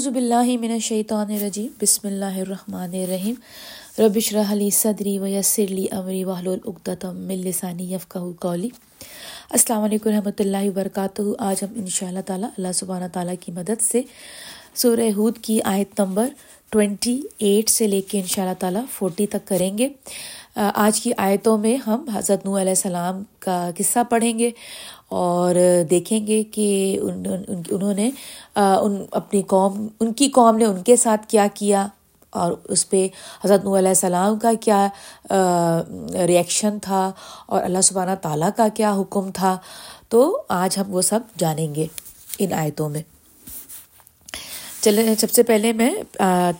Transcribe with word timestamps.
اعوذ 0.00 0.12
باللہ 0.14 0.56
من 0.60 0.70
الشیطان 0.70 1.30
الرجیم، 1.30 1.66
بسم 1.80 2.06
اللہ 2.08 2.36
الرحمن 2.36 2.94
الرحیم۔ 3.00 3.34
ربش 3.98 4.32
رحلی 4.34 4.70
صدری 4.70 5.18
و 5.18 5.26
یسرلی 5.26 5.86
امری 5.90 6.22
واہل 6.24 6.48
العقدم 6.48 7.16
من 7.16 7.34
لسانی 7.34 7.92
یفقہ 7.92 8.18
قولی۔ 8.40 8.68
السلام 9.50 9.82
علیکم 9.82 10.10
رحمۃ 10.10 10.38
اللہ 10.38 10.68
وبرکاتہ۔ 10.68 11.22
آج 11.38 11.64
ہم 11.64 11.72
انشاء 11.76 12.06
اللہ 12.08 12.20
تعالیٰ 12.26 12.48
اللہ 12.58 12.72
سبحانہ 12.74 13.04
تعالیٰ 13.12 13.34
کی 13.40 13.52
مدد 13.52 13.82
سے 13.82 14.02
سورہ 14.74 15.10
ہود 15.16 15.38
کی 15.38 15.60
آیت 15.64 16.00
نمبر 16.00 16.28
ٹوینٹی 16.70 17.20
ایٹ 17.38 17.70
سے 17.70 17.86
لے 17.86 18.00
کے 18.00 18.20
ان 18.20 18.26
شاء 18.26 18.42
اللہ 18.42 18.54
تعالیٰ 18.58 18.82
فورٹی 18.92 19.26
تک 19.26 19.46
کریں 19.48 19.78
گے۔ 19.78 19.88
آج 20.56 21.00
کی 21.00 21.10
آیتوں 21.16 21.58
میں 21.58 21.76
ہم 21.76 22.04
حضرت 22.14 22.44
نو 22.46 22.56
علیہ 22.60 22.70
السلام 22.70 23.22
کا 23.38 23.70
قصہ 23.76 23.98
پڑھیں 24.10 24.38
گے 24.38 24.50
اور 25.08 25.54
دیکھیں 25.90 26.26
گے 26.26 26.42
کہ 26.44 26.98
ان 27.02 27.24
انہوں 27.48 27.94
نے 27.94 28.10
ان 28.54 29.04
اپنی 29.10 29.42
قوم، 29.42 29.86
ان 30.00 30.12
کی 30.12 30.28
قوم 30.28 30.56
نے 30.56 30.64
ان 30.64 30.82
کے 30.82 30.96
ساتھ 30.96 31.26
کیا 31.26 31.46
کیا 31.54 31.86
اور 32.30 32.52
اس 32.64 32.90
پہ 32.90 33.06
حضرت 33.44 33.64
نو 33.64 33.78
علیہ 33.78 33.88
السلام 33.88 34.38
کا 34.38 34.52
کیا 34.60 34.86
ریئیکشن 36.26 36.78
تھا 36.82 37.10
اور 37.46 37.62
اللہ 37.62 37.80
سبحانہ 37.80 38.14
تعالیٰ 38.22 38.50
کا 38.56 38.68
کیا 38.74 38.94
حکم 38.94 39.30
تھا۔ 39.34 39.56
تو 40.08 40.42
آج 40.48 40.78
ہم 40.78 40.94
وہ 40.94 41.02
سب 41.02 41.20
جانیں 41.38 41.74
گے 41.74 41.86
ان 42.38 42.52
آیتوں 42.52 42.88
میں۔ 42.88 43.02
چلے، 44.82 45.14
سب 45.20 45.30
سے 45.30 45.42
پہلے 45.42 45.72
میں 45.72 45.90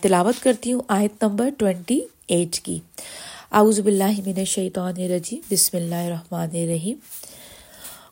تلاوت 0.01 0.43
کرتی 0.43 0.73
ہوں 0.73 0.81
آیت 0.87 1.23
نمبر 1.23 1.49
ٹوینٹی 1.57 1.99
ایٹ 2.27 2.59
کی۔ 2.65 2.79
اعوذ 3.51 3.79
باللہ 3.85 4.19
من 4.25 4.37
الشیطان 4.37 5.01
الرجیم، 5.03 5.39
بسم 5.51 5.77
اللہ 5.77 5.95
الرحمن 5.95 6.49
الرحیم۔ 6.53 6.97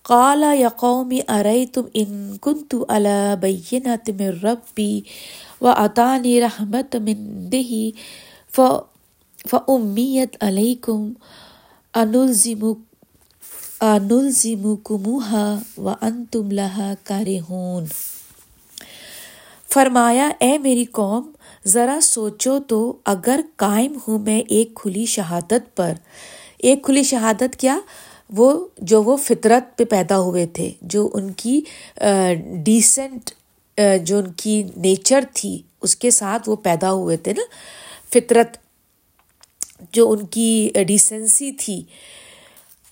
قال 0.09 0.43
یا 0.59 0.69
قوم 0.77 1.13
ارأیتم 1.27 1.85
ان 2.01 2.37
کنت 2.41 2.75
علی 2.89 3.19
بینات 3.41 4.09
من 4.19 4.39
ربی 4.43 5.01
و 5.61 5.67
عطانی 5.67 6.39
رحمت 6.41 6.95
من 7.05 7.17
دہی 7.51 7.91
فامیت 8.55 10.44
علیکم 10.44 11.11
انلزم 11.94 12.66
انلزمکموها 13.81 15.47
وانتم 15.77 16.51
لها 16.51 16.94
کارہون۔ 17.03 17.85
فرمایا، 19.73 20.30
اے 20.39 20.58
میری 20.58 20.86
قوم، 20.86 21.31
ذرا 21.66 22.00
سوچو 22.02 22.59
تو 22.59 22.98
اگر 23.06 23.39
قائم 23.56 23.98
ہوں 24.08 24.20
میں 24.20 24.42
ایک 24.48 24.73
کھلی 24.75 25.06
شہادت 25.06 25.75
پر۔ 25.75 25.94
ایک 26.58 26.84
کھلی 26.84 27.03
شہادت 27.03 27.56
کیا؟ 27.58 27.80
وہ 28.38 28.67
جو 28.78 29.03
وہ 29.03 29.17
فطرت 29.17 29.78
پہ 29.78 29.84
پیدا 29.84 30.20
ہوئے 30.20 30.45
تھے، 30.47 30.70
جو 30.81 31.09
ان 31.14 31.31
کی 31.31 31.62
ڈیسنٹ 32.66 33.31
جو 34.03 34.17
ان 34.17 34.31
کی 34.31 34.64
نیچر 34.75 35.23
تھی، 35.34 35.62
اس 35.81 35.95
کے 35.95 36.09
ساتھ 36.09 36.50
وہ 36.50 36.56
پیدا 36.56 36.92
ہوئے 36.92 37.17
تھے 37.17 37.34
نا۔ 37.34 37.44
فطرت 38.14 38.58
جو 39.92 40.12
ان 40.12 40.25
کی 40.25 40.70
ڈیسنسی 40.88 41.52
تھی۔ 41.52 41.84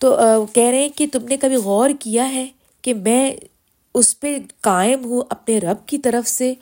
تو 0.00 0.16
کہہ 0.52 0.62
رہے 0.62 0.78
ہیں 0.78 0.88
کہ 0.88 1.06
تم 1.12 1.24
نے 1.24 1.36
کبھی 1.36 1.56
غور 1.56 1.90
کیا 2.00 2.32
ہے 2.34 2.46
کہ 2.82 2.94
میں 2.94 3.32
اس 3.94 4.20
پہ 4.20 4.38
قائم 4.60 5.04
ہوں 5.04 5.22
اپنے 5.30 5.58
رب 5.58 5.86
کی 5.86 5.98
طرف 5.98 6.28
سے 6.28 6.54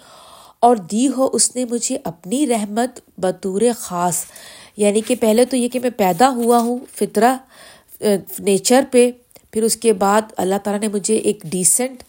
اور 0.60 0.76
دی 0.76 1.08
ہو 1.08 1.28
اس 1.32 1.56
نے 1.56 1.64
مجھے 1.64 1.98
اپنی 2.04 2.46
رحمت 2.46 3.00
بطور 3.18 3.62
خاص۔ 3.78 4.24
یعنی 4.76 5.00
کہ 5.00 5.14
پہلے 5.20 5.44
تو 5.44 5.56
یہ 5.56 5.68
کہ 5.68 5.80
میں 5.80 5.90
پیدا 5.90 6.28
ہوا 6.30 6.58
ہوں 6.58 6.78
فطرہ 6.94 7.36
نیچر 8.38 8.84
پہ، 8.90 9.10
پھر 9.50 9.62
اس 9.62 9.76
کے 9.76 9.92
بعد 9.92 10.22
اللہ 10.36 10.54
تعالیٰ 10.64 10.80
نے 10.80 10.88
مجھے 10.88 11.16
ایک 11.16 11.42
ڈیسنٹ 11.42 12.02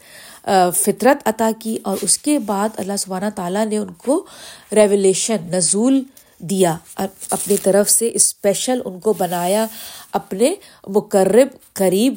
فطرت 0.76 1.28
عطا 1.28 1.50
کی 1.60 1.78
اور 1.84 1.98
اس 2.02 2.18
کے 2.18 2.40
بعد 2.40 2.70
اللہ 2.78 2.98
سبحانہ 3.00 3.30
تعالیٰ 3.36 3.66
نے 3.66 3.78
ان 3.78 3.94
کو 3.98 4.26
ریولیشن 4.72 5.36
نزول 5.52 6.04
دیا 6.40 6.76
اپنی 6.96 7.58
طرف 7.58 7.90
سے 7.90 8.10
اسپیشل 8.14 8.82
ان 8.86 9.00
کو 9.00 9.14
بنایا، 9.14 9.66
اپنے 10.12 10.54
مقرب، 10.88 11.48
قریب 11.73 12.16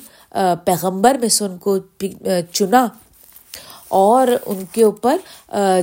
پیغمبر 0.65 1.15
میں 1.15 1.28
سے 1.28 1.44
ان 1.44 1.59
کو 1.59 1.78
چنا 2.53 2.87
اور 3.89 4.28
ان 4.47 4.65
کے 4.72 4.84
اوپر 4.84 5.17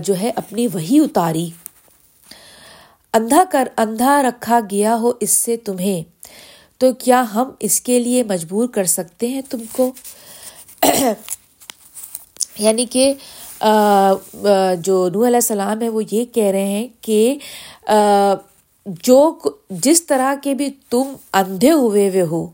جو 0.03 0.19
ہے 0.19 0.31
اپنی 0.35 0.67
وہی 0.67 0.99
اتاری۔ 0.99 1.49
اندھا 3.13 3.43
کر، 3.51 3.67
اندھا 3.77 4.21
رکھا 4.23 4.59
گیا 4.71 4.95
ہو 4.95 5.11
اس 5.19 5.29
سے 5.29 5.57
تمہیں، 5.57 6.01
تو 6.77 6.93
کیا 6.93 7.23
ہم 7.33 7.51
اس 7.59 7.81
کے 7.81 7.99
لیے 7.99 8.23
مجبور 8.23 8.67
کر 8.67 8.83
سکتے 8.83 9.27
ہیں 9.27 9.41
تم 9.49 9.63
کو؟ 9.71 9.91
یعنی 12.59 12.85
کہ 12.85 13.13
جو 13.61 15.07
نو 15.13 15.25
علیہ 15.27 15.35
السلام 15.35 15.81
ہے، 15.81 15.89
وہ 15.89 16.01
یہ 16.11 16.25
کہہ 16.33 16.51
رہے 16.51 16.65
ہیں 16.65 16.87
کہ 17.01 17.37
جو 19.03 19.19
جس 19.85 20.05
طرح 20.07 20.33
کے 20.43 20.53
بھی 20.53 20.69
تم 20.89 21.13
اندھے 21.33 21.71
ہوئے 21.71 22.09
ہوئے 22.09 22.21
ہو، 22.31 22.45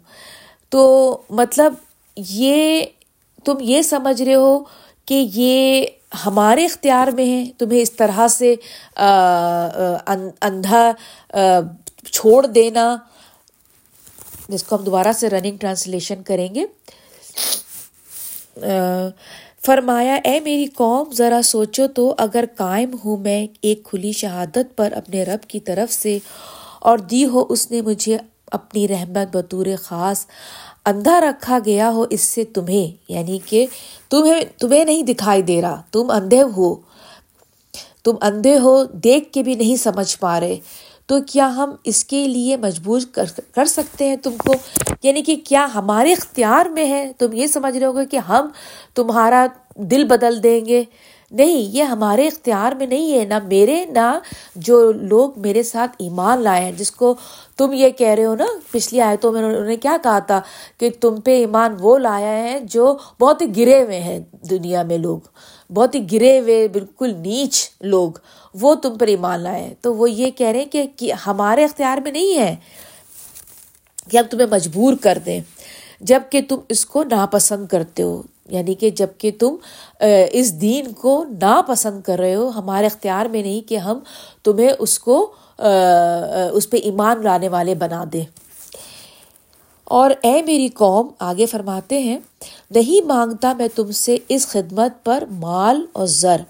تو 0.71 0.81
مطلب 1.29 1.73
یہ، 2.17 2.85
تم 3.45 3.57
یہ 3.61 3.81
سمجھ 3.81 4.21
رہے 4.21 4.35
ہو 4.35 4.57
کہ 5.05 5.25
یہ 5.33 5.85
ہمارے 6.25 6.65
اختیار 6.65 7.07
میں 7.15 7.25
ہے 7.25 7.43
تمہیں 7.57 7.81
اس 7.81 7.91
طرح 7.91 8.27
سے 8.27 8.53
اندھا 10.47 10.91
چھوڑ 12.11 12.45
دینا۔ 12.47 12.95
جس 14.49 14.63
کو 14.63 14.75
ہم 14.75 14.83
دوبارہ 14.83 15.11
سے 15.15 15.29
رننگ 15.29 15.57
ٹرانسلیشن 15.57 16.23
کریں 16.23 16.53
گے۔ 16.55 16.65
فرمایا، 19.65 20.15
اے 20.23 20.39
میری 20.39 20.65
قوم، 20.65 21.11
ذرا 21.11 21.39
سوچو 21.43 21.87
تو 21.87 22.13
اگر 22.17 22.45
قائم 22.55 22.95
ہوں 23.05 23.17
میں 23.17 23.47
ایک 23.61 23.83
کھلی 23.83 24.11
شہادت 24.11 24.75
پر 24.75 24.91
اپنے 24.91 25.23
رب 25.23 25.49
کی 25.49 25.59
طرف 25.59 25.91
سے 25.93 26.17
اور 26.79 26.97
دی 26.97 27.25
ہو 27.25 27.45
اس 27.49 27.71
نے 27.71 27.81
مجھے 27.81 28.17
اپنی 28.51 28.87
رحمت 28.87 29.35
بطور 29.35 29.65
خاص 29.81 30.25
اندھا 30.85 31.19
رکھا 31.21 31.59
گیا 31.65 31.89
ہو، 31.91 32.05
اس 32.09 32.21
سے 32.21 32.43
تمہیں 32.43 32.95
یعنی 33.09 33.39
کہ 33.45 33.65
تمہیں 34.09 34.41
تمہیں 34.59 34.85
نہیں 34.85 35.03
دکھائی 35.03 35.41
دے 35.41 35.61
رہا، 35.61 35.81
تم 35.91 36.11
اندھے 36.11 36.41
ہو، 36.41 36.75
تم 38.03 38.15
اندھے 38.21 38.57
ہو، 38.57 38.83
دیکھ 39.03 39.31
کے 39.33 39.43
بھی 39.43 39.55
نہیں 39.55 39.75
سمجھ 39.75 40.17
پا 40.19 40.39
رہے۔ 40.39 40.57
تو 41.05 41.19
کیا 41.21 41.55
ہم 41.55 41.71
اس 41.83 42.05
کے 42.05 42.27
لیے 42.27 42.57
مجبور 42.57 42.99
کر 43.51 43.65
سکتے 43.65 44.09
ہیں 44.09 44.15
تم 44.15 44.37
کو؟ 44.37 44.53
یعنی 45.03 45.21
کہ 45.21 45.35
کیا 45.47 45.67
ہمارے 45.75 46.11
اختیار 46.11 46.65
میں 46.65 46.85
ہے؟ 46.85 47.11
تم 47.17 47.33
یہ 47.33 47.47
سمجھ 47.47 47.77
رہے 47.77 47.87
ہو 47.87 47.95
گے 47.95 48.05
کہ 48.05 48.17
ہم 48.17 48.47
تمہارا 48.95 49.47
دل 49.75 50.03
بدل 50.03 50.43
دیں 50.43 50.65
گے۔ 50.65 50.83
نہیں، 51.33 51.75
یہ 51.75 51.83
ہمارے 51.83 52.27
اختیار 52.27 52.71
میں 52.71 52.87
نہیں 52.87 53.19
ہے، 53.19 53.25
نہ 53.25 53.33
میرے، 53.43 53.85
نہ 53.85 54.19
جو 54.55 54.91
لوگ 54.91 55.31
میرے 55.35 55.63
ساتھ 55.63 55.91
ایمان 55.99 56.41
لائے 56.41 56.65
ہیں۔ 56.65 56.71
جس 56.71 56.91
کو 56.91 57.15
تم 57.57 57.73
یہ 57.73 57.89
کہہ 57.89 58.07
رہے 58.07 58.25
ہو 58.25 58.35
نا، 58.35 58.45
پچھلی 58.71 59.01
آیتوں 59.01 59.31
میں 59.31 59.43
انہوں 59.43 59.65
نے 59.65 59.75
کیا 59.75 59.97
کہا 60.03 60.19
تھا 60.19 60.41
کہ 60.77 60.89
تم 61.01 61.21
پہ 61.21 61.39
ایمان 61.39 61.75
وہ 61.79 61.97
لایا 61.97 62.43
ہے 62.43 62.59
جو 62.59 62.97
بہت 63.19 63.41
ہی 63.41 63.57
گرے 63.57 63.83
ہوئے 63.83 63.99
ہیں 63.99 64.19
دنیا 64.49 64.83
میں 64.83 64.97
لوگ۔ 64.97 65.19
بہت 65.73 65.95
ہی 65.95 66.11
گرے 66.11 66.39
ہوئے، 66.39 66.67
بالکل 66.67 67.13
نیچ 67.15 67.69
لوگ 67.81 68.11
وہ 68.53 68.75
تم 68.75 68.97
پر 68.97 69.07
ایمان 69.07 69.39
لائے 69.39 69.63
ہیں۔ 69.63 69.73
تو 69.81 69.95
وہ 69.95 70.11
یہ 70.11 70.31
کہہ 70.31 70.47
رہے 70.47 70.63
ہیں 70.75 70.87
کہ 70.97 71.13
ہمارے 71.27 71.63
اختیار 71.63 71.97
میں 71.97 72.11
نہیں 72.11 72.37
ہے 72.37 72.55
کہ 74.11 74.17
ہم 74.17 74.23
تمہیں 74.29 74.47
مجبور 74.51 74.93
کر 75.01 75.17
دیں 75.25 75.41
جبکہ 76.01 76.41
تم 76.49 76.57
اس 76.69 76.85
کو 76.85 77.03
ناپسند 77.03 77.67
کرتے 77.67 78.03
ہو۔ 78.03 78.21
یعنی 78.49 78.73
کہ 78.73 78.89
جبکہ 78.89 79.31
تم 79.39 79.55
اس 80.31 80.61
دین 80.61 80.91
کو 80.91 81.25
ناپسند 81.41 82.01
کر 82.01 82.19
رہے 82.19 82.35
ہو، 82.35 82.49
ہمارے 82.49 82.85
اختیار 82.85 83.25
میں 83.25 83.41
نہیں 83.41 83.69
کہ 83.69 83.77
ہم 83.77 83.99
تمہیں 84.43 84.69
اس 84.79 84.99
کو 84.99 85.31
اس 86.53 86.69
پہ 86.69 86.77
ایمان 86.77 87.23
لانے 87.23 87.49
والے 87.49 87.75
بنا 87.75 88.03
دیں۔ 88.13 88.25
اور 89.83 90.11
اے 90.21 90.41
میری 90.41 90.67
قوم، 90.67 91.07
آگے 91.19 91.45
فرماتے 91.45 91.99
ہیں، 91.99 92.19
نہیں 92.71 93.05
مانگتا 93.05 93.53
میں 93.53 93.67
تم 93.75 93.91
سے 93.91 94.17
اس 94.29 94.47
خدمت 94.47 94.91
پر 95.03 95.23
مال 95.31 95.85
اور 95.93 96.07
زر۔ 96.07 96.41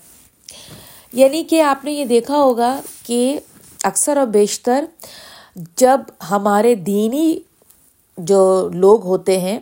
یعنی 1.13 1.43
کہ 1.43 1.61
آپ 1.61 1.85
نے 1.85 1.91
یہ 1.91 2.05
دیکھا 2.05 2.37
ہوگا 2.37 2.81
کہ 3.05 3.39
اکثر 3.83 4.17
اور 4.17 4.27
بیشتر 4.27 4.85
جب 5.77 6.01
ہمارے 6.31 6.75
دینی 6.75 7.39
جو 8.17 8.69
لوگ 8.73 9.03
ہوتے 9.03 9.39
ہیں 9.39 9.59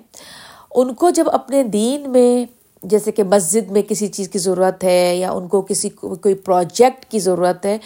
ان 0.75 0.93
کو 0.93 1.09
جب 1.09 1.29
اپنے 1.29 1.63
دین 1.63 2.09
میں 2.09 2.45
جیسے 2.83 3.11
کہ 3.11 3.23
مسجد 3.23 3.71
میں 3.71 3.81
کسی 3.81 4.07
چیز 4.07 4.29
کی 4.29 4.39
ضرورت 4.39 4.83
ہے 4.83 5.15
یا 5.15 5.31
ان 5.31 5.47
کو 5.47 5.61
کسی 5.61 5.89
کوئی 5.89 6.33
پروجیکٹ 6.33 7.05
کی 7.05 7.19
ضرورت 7.19 7.65
ہے، 7.65 7.77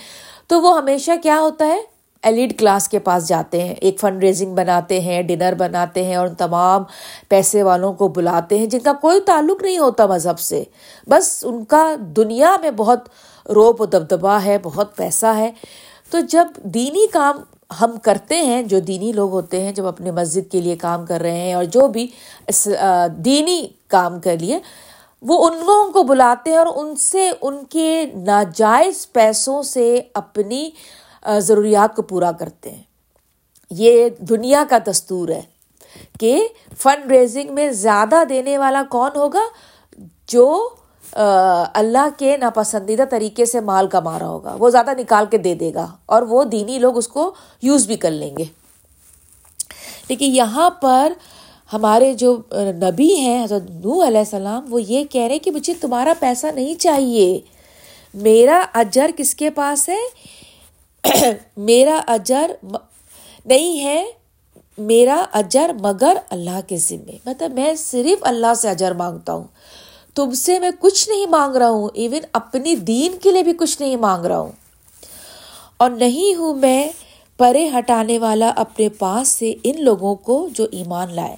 تو 0.48 0.62
وہ 0.62 0.78
ہمیشہ 0.78 1.12
کیا 1.24 1.40
ہوتا 1.40 1.68
ہے؟ 1.68 1.82
ایلیڈ 2.24 2.60
کلاس 2.60 2.90
کے 2.90 3.00
پاس 3.00 3.28
جاتے 3.28 3.64
ہیں، 3.64 3.74
ایک 3.74 4.00
فنڈ 4.00 4.24
ریزنگ 4.24 4.56
بناتے 4.56 5.00
ہیں 5.00 5.22
ڈنر 5.22 5.54
بناتے 5.58 6.04
ہیں 6.04 6.16
اور 6.16 6.28
ان 6.28 6.36
تمام 6.36 6.84
پیسے 7.30 7.64
والوں 7.64 7.94
کو 7.94 8.08
بلاتے 8.08 8.58
ہیں، 8.58 8.66
جن 8.66 8.80
کا 8.80 8.94
کوئی 8.94 9.22
تعلق 9.22 9.64
نہیں 9.64 9.78
ہوتا 9.78 10.06
مذہب 10.06 10.40
سے۔ 10.40 10.64
بس 11.08 11.46
ان 11.48 11.66
کا 11.66 11.96
دنیا 12.00 12.56
میں 12.62 12.72
بہت 12.72 13.00
روپ 13.50 13.82
و 13.82 13.86
دبدبا 13.86 14.44
ہے، 14.46 14.58
بہت 14.64 14.96
پیسہ 14.96 15.26
ہے۔ 15.26 15.52
تو 16.10 16.20
جب 16.20 16.48
دینی 16.64 17.08
کام 17.08 17.38
ہم 17.82 17.98
کرتے 18.04 18.38
ہیں، 18.38 18.62
جو 18.64 18.80
دینی 18.80 19.12
لوگ 19.12 19.32
ہوتے 19.32 19.62
ہیں، 19.64 19.72
جب 19.72 19.86
اپنے 19.86 20.12
مسجد 20.12 20.52
کے 20.52 20.62
لیے 20.62 20.76
کام 20.76 21.06
کر 21.06 21.22
رہے 21.22 21.40
ہیں 21.40 21.54
اور 21.54 21.64
جو 21.66 21.88
بھی 21.88 22.08
دینی 23.26 23.68
کام 23.88 24.20
کر 24.20 24.38
لیے، 24.40 24.60
وہ 25.22 25.48
ان 25.48 25.58
لوگوں 25.58 25.92
کو 25.92 26.04
بلاتے 26.04 26.52
ہیں 26.52 26.58
اور 26.58 26.68
ان 26.76 26.96
سے 26.96 27.30
ان 27.42 27.64
کے 27.70 28.06
ناجائز 28.16 29.08
پیسوں 29.14 29.62
سے 29.64 30.02
اپنی 30.14 30.70
ضروریات 31.40 31.96
کو 31.96 32.02
پورا 32.02 32.32
کرتے 32.32 32.72
ہیں۔ 32.72 32.84
یہ 33.72 34.10
دنیا 34.20 34.64
کا 34.70 34.78
دستور 34.88 35.30
ہے 35.30 35.42
کہ 36.20 36.48
فنڈ 36.78 37.12
ریزنگ 37.12 37.54
میں 37.54 37.70
زیادہ 37.72 38.24
دینے 38.30 38.58
والا 38.58 38.84
کون 38.90 39.12
ہوگا؟ 39.16 39.44
جو 40.28 40.70
اللہ 41.74 42.08
کے 42.18 42.38
ناپسندیدہ 42.38 43.04
طریقے 43.10 43.46
سے 43.46 43.60
مال 43.60 43.88
کما 43.88 44.20
رہا 44.20 44.28
ہوگا۔ 44.28 44.56
وہ 44.60 44.70
زیادہ 44.70 44.92
نکال 44.98 45.26
کے 45.32 45.38
دے 45.38 45.56
دے 45.56 45.74
گا 45.74 45.88
اور 46.06 46.22
وہ 46.22 46.44
دینی 46.44 46.80
لوگ 46.80 46.98
اس 46.98 47.08
کو 47.08 47.34
یوز 47.62 47.88
بھی 47.88 47.96
کر 47.96 48.12
لیں 48.12 48.36
گے۔ 48.38 48.44
لیکن 50.08 50.26
یہاں 50.26 50.70
پر 50.70 51.14
ہمارے 51.74 52.14
جو 52.14 52.38
نبی 52.54 53.16
ہیں، 53.16 53.44
حضرت 53.44 53.64
نو 53.70 54.08
علیہ 54.08 54.20
السلام، 54.20 54.66
وہ 54.70 54.82
یہ 54.82 55.04
کہہ 55.04 55.22
رہے 55.22 55.40
کہ 55.40 55.52
مجھے 55.52 55.74
تمہارا 55.74 56.14
پیسہ 56.20 56.48
نہیں 56.56 56.76
چاہیے۔ 56.76 57.40
میرا 58.14 58.66
اجر 58.74 59.10
کس 59.18 59.36
کے 59.36 59.50
پاس 59.50 59.90
ہے؟ 59.90 60.00
میرا 61.58 62.02
اجر 62.08 62.52
نہیں 63.46 63.84
ہے۔ 63.84 64.06
میرا 64.78 65.26
اجر 65.34 65.72
مگر 65.82 66.18
اللہ 66.30 66.60
کے 66.68 66.78
ذمے۔ 66.78 67.18
مطلب 67.26 67.54
میں 67.54 67.76
صرف 67.76 68.18
اللہ 68.22 68.54
سے 68.54 68.70
اجر 68.70 68.92
مانگتا 68.92 69.34
ہوں۔ 69.34 69.44
تم 70.16 70.32
سے 70.32 70.60
میں 70.60 70.72
کچھ 70.80 71.10
نہیں 71.10 71.26
مانگ 71.26 71.56
رہا 71.56 71.70
ہوں 71.70 71.90
ایون 71.94 72.20
اپنی 72.34 72.76
دین 72.76 73.18
کے 73.18 73.32
لیے 73.32 73.44
بھی 73.44 73.54
کچھ 73.58 73.82
نہیں 73.82 73.96
مانگ 73.96 74.26
رہا 74.26 74.40
ہوں۔ 74.40 74.52
اور 75.78 75.90
نہیں 75.90 76.36
ہوں 76.36 76.54
میں 76.54 76.90
پرے 77.38 77.70
ہٹانے 77.70 78.20
والا 78.20 78.52
اپنے 78.56 78.90
پاس 78.90 79.28
سے 79.28 79.54
ان 79.64 79.84
لوگوں 79.84 80.16
کو 80.16 80.48
جو 80.52 80.68
ایمان 80.72 81.14
لائے۔ 81.14 81.36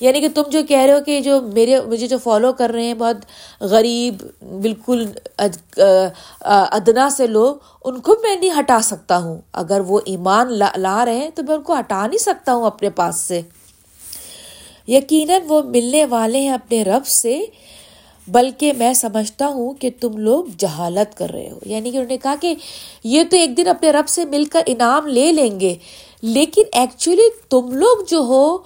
یعنی 0.00 0.20
کہ 0.20 0.28
تم 0.34 0.42
جو 0.50 0.62
کہہ 0.68 0.78
رہے 0.78 0.92
ہو 0.92 1.04
کہ 1.06 1.20
جو 1.20 1.40
میرے، 1.40 1.80
مجھے 1.80 2.06
جو 2.06 2.18
فالو 2.18 2.52
کر 2.52 2.70
رہے 2.70 2.82
ہیں 2.82 2.94
بہت 2.94 3.16
غریب، 3.60 4.14
بالکل 4.62 5.06
ادنا 6.44 7.10
سے 7.10 7.26
لوگ، 7.26 7.56
ان 7.84 8.00
کو 8.00 8.16
میں 8.22 8.36
نہیں 8.36 8.50
ہٹا 8.58 8.80
سکتا 8.82 9.18
ہوں۔ 9.18 9.40
اگر 9.52 9.80
وہ 9.80 10.00
ایمان 10.04 10.52
لا 10.76 11.04
رہے 11.04 11.16
ہیں 11.16 11.30
تو 11.34 11.42
میں 11.42 11.56
ان 11.56 11.62
کو 11.62 11.78
ہٹا 11.78 12.06
نہیں 12.06 12.18
سکتا 12.18 12.54
ہوں 12.54 12.66
اپنے 12.66 12.90
پاس 12.90 13.20
سے۔ 13.20 13.40
یقیناً 14.88 15.42
وہ 15.48 15.62
ملنے 15.62 16.04
والے 16.04 16.40
ہیں 16.40 16.50
اپنے 16.50 16.82
رب 16.82 17.06
سے۔ 17.06 17.44
بلکہ 18.28 18.72
میں 18.72 18.94
سمجھتا 18.94 19.46
ہوں 19.46 19.74
کہ 19.74 19.90
تم 20.00 20.16
لوگ 20.16 20.44
جہالت 20.58 21.16
کر 21.16 21.30
رہے 21.30 21.50
ہو۔ 21.50 21.58
یعنی 21.66 21.90
کہ 21.90 21.96
انہوں 21.96 22.10
نے 22.10 22.18
کہا 22.18 22.34
کہ 22.40 22.54
یہ 23.04 23.22
تو 23.30 23.36
ایک 23.36 23.56
دن 23.56 23.66
اپنے 23.66 23.90
رب 23.90 24.08
سے 24.08 24.24
مل 24.24 24.44
کر 24.44 24.62
انعام 24.66 25.06
لے 25.06 25.32
لیں 25.32 25.60
گے، 25.60 25.74
لیکن 26.22 26.62
ایکچولی 26.72 27.28
تم 27.50 27.72
لوگ 27.72 28.04
جو 28.08 28.18
ہو، 28.18 28.58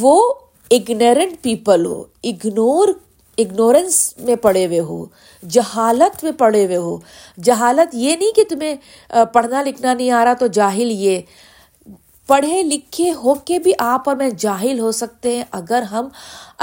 وہ 0.00 0.32
اگنورنٹ 0.70 1.42
پیپل 1.42 1.86
ہو 1.86 2.04
اگنور 2.24 2.88
اگنورینس 3.38 4.14
میں 4.18 4.36
پڑے 4.36 4.66
ہوئے 4.66 4.80
ہو، 4.80 5.04
جہالت 5.50 6.24
میں 6.24 6.32
پڑے 6.32 6.66
ہوئے 6.66 6.76
ہو۔ 6.76 6.98
جہالت 7.42 7.94
یہ 7.94 8.16
نہیں 8.16 8.36
کہ 8.36 8.44
تمہیں 8.48 8.74
پڑھنا 9.32 9.62
لکھنا 9.62 9.94
نہیں 9.94 10.10
آ 10.10 10.24
رہا 10.24 10.32
تو 10.32 10.46
جاہل 10.46 10.90
یہ۔ 10.90 11.20
پڑھے 12.30 12.62
لکھے 12.62 13.10
ہو 13.22 13.34
کے 13.44 13.58
بھی 13.58 13.72
آپ 13.78 14.08
اور 14.08 14.16
میں 14.16 14.28
جاہل 14.38 14.78
ہو 14.80 14.90
سکتے 14.92 15.36
ہیں 15.36 15.44
اگر 15.52 15.82
ہم 15.90 16.08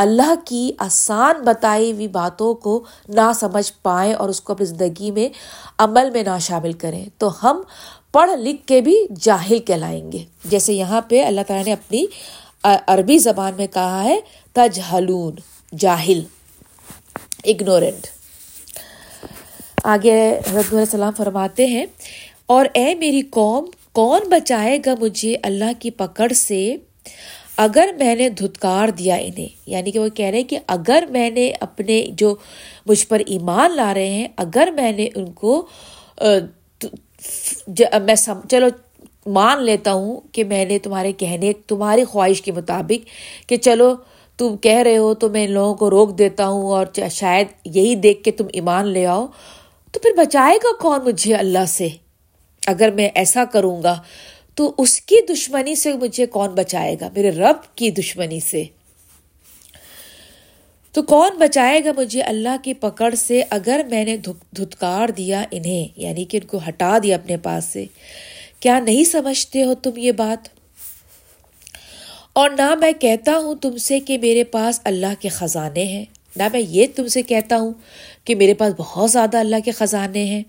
اللہ 0.03 0.33
کی 0.45 0.71
آسان 0.79 1.41
بتائی 1.45 1.91
ہوئی 1.91 2.07
باتوں 2.07 2.53
کو 2.65 2.73
نہ 3.09 3.31
سمجھ 3.39 3.71
پائیں 3.83 4.13
اور 4.13 4.29
اس 4.29 4.41
کو 4.41 4.53
اپنی 4.53 4.65
زندگی 4.65 5.11
میں 5.11 5.27
عمل 5.85 6.09
میں 6.11 6.23
نہ 6.23 6.37
شامل 6.41 6.73
کریں 6.83 7.03
تو 7.17 7.29
ہم 7.43 7.61
پڑھ 8.13 8.31
لکھ 8.39 8.65
کے 8.67 8.79
بھی 8.81 8.95
جاہل 9.21 9.59
کہلائیں 9.59 10.11
گے۔ 10.11 10.23
جیسے 10.45 10.73
یہاں 10.73 11.01
پہ 11.09 11.23
اللہ 11.25 11.41
تعالیٰ 11.47 11.65
نے 11.65 11.73
اپنی 11.73 12.05
عربی 12.63 13.17
زبان 13.19 13.53
میں 13.57 13.67
کہا 13.73 14.03
ہے، 14.03 14.19
تجہلون، 14.55 15.35
جاہل 15.73 16.21
اگنورینٹ 17.45 18.07
آگے 19.85 20.17
حضرت 20.47 20.73
السلام 20.73 21.13
فرماتے 21.17 21.65
ہیں، 21.65 21.85
اور 22.45 22.65
اے 22.73 22.93
میری 22.95 23.21
قوم 23.31 23.65
کون 23.97 24.21
بچائے 24.29 24.79
گا 24.85 24.95
مجھے 24.99 25.37
اللہ 25.43 25.71
کی 25.79 25.89
پکڑ 25.89 26.33
سے 26.33 26.75
اگر 27.57 27.89
میں 27.97 28.15
نے 28.15 28.29
دھتکار 28.29 28.87
دیا 28.89 29.15
انہیں؟ 29.15 29.47
یعنی 29.65 29.91
کہ 29.91 29.99
وہ 29.99 30.07
کہہ 30.09 30.25
رہے 30.25 30.43
کہ 30.43 30.59
اگر 30.67 31.03
میں 31.09 31.29
نے 31.29 31.51
اپنے 31.59 32.07
جو 32.11 32.35
مجھ 32.85 33.07
پر 33.07 33.21
ایمان 33.27 33.71
لا 33.71 33.93
رہے 33.93 34.09
ہیں، 34.09 34.27
اگر 34.37 34.69
میں 34.75 34.91
نے 34.91 35.09
ان 35.15 35.31
کو 35.31 35.65
میں 37.67 38.15
چلو، 38.49 38.67
مان 39.25 39.63
لیتا 39.63 39.93
ہوں 39.93 40.21
کہ 40.31 40.43
میں 40.43 40.65
نے 40.65 40.79
تمہارے 40.79 41.11
کہنے، 41.11 41.53
تمہاری 41.67 42.03
خواہش 42.03 42.41
کے 42.41 42.51
مطابق 42.51 43.09
کہ 43.49 43.57
چلو، 43.57 43.95
تم 44.37 44.57
کہہ 44.57 44.77
رہے 44.77 44.97
ہو 44.97 45.13
تو 45.13 45.29
میں 45.29 45.45
ان 45.45 45.51
لوگوں 45.51 45.75
کو 45.75 45.89
روک 45.89 46.17
دیتا 46.17 46.47
ہوں 46.47 46.63
اور 46.63 46.85
شاید 47.11 47.47
یہی 47.65 47.95
دیکھ 47.95 48.23
کے 48.23 48.31
تم 48.31 48.45
ایمان 48.53 48.87
لے 48.87 49.05
آؤ۔ 49.05 49.25
تو 49.91 49.99
پھر 49.99 50.11
بچائے 50.17 50.55
گا 50.55 50.81
کون 50.81 50.99
مجھے 51.05 51.35
اللہ 51.35 51.65
سے؟ 51.67 51.89
اگر 52.67 52.91
میں 52.91 53.09
ایسا 53.15 53.45
کروں 53.45 53.83
گا 53.83 54.01
تو 54.55 54.73
اس 54.77 55.01
کی 55.01 55.15
دشمنی 55.29 55.75
سے 55.75 55.93
مجھے 55.93 56.25
کون 56.25 56.49
بچائے 56.49 56.95
گا؟ 57.01 57.09
میرے 57.15 57.31
رب 57.31 57.75
کی 57.75 57.91
دشمنی 57.91 58.39
سے۔ 58.39 58.63
تو 60.91 61.03
کون 61.03 61.37
بچائے 61.37 61.83
گا 61.85 61.91
مجھے 61.97 62.21
اللہ 62.21 62.55
کی 62.63 62.73
پکڑ 62.73 63.15
سے 63.15 63.43
اگر 63.49 63.81
میں 63.89 64.05
نے 64.05 64.17
دھتکار 64.17 65.09
دیا 65.09 65.43
انہیں 65.51 65.87
یعنی 65.95 66.25
کہ 66.25 66.37
ان 66.37 66.47
کو 66.47 66.59
ہٹا 66.67 66.97
دیا 67.03 67.15
اپنے 67.15 67.37
پاس 67.37 67.65
سے؟ 67.65 67.85
کیا 68.59 68.79
نہیں 68.79 69.03
سمجھتے 69.03 69.63
ہو 69.63 69.75
تم 69.75 69.91
یہ 69.97 70.11
بات؟ 70.11 70.49
اور 72.33 72.49
نہ 72.49 72.75
میں 72.75 72.91
کہتا 72.91 73.37
ہوں 73.37 73.55
تم 73.55 73.77
سے 73.77 73.99
کہ 73.99 74.17
میرے 74.17 74.43
پاس 74.43 74.81
اللہ 74.83 75.13
کے 75.19 75.29
خزانے 75.29 75.83
ہیں، 75.83 76.05
نہ 76.35 76.43
میں 76.53 76.61
یہ 76.69 76.85
تم 76.95 77.07
سے 77.07 77.21
کہتا 77.21 77.57
ہوں 77.57 77.73
کہ 78.27 78.35
میرے 78.35 78.53
پاس 78.53 78.73
بہت 78.77 79.11
زیادہ 79.11 79.37
اللہ 79.37 79.55
کے 79.65 79.71
خزانے 79.71 80.25
ہیں 80.25 80.43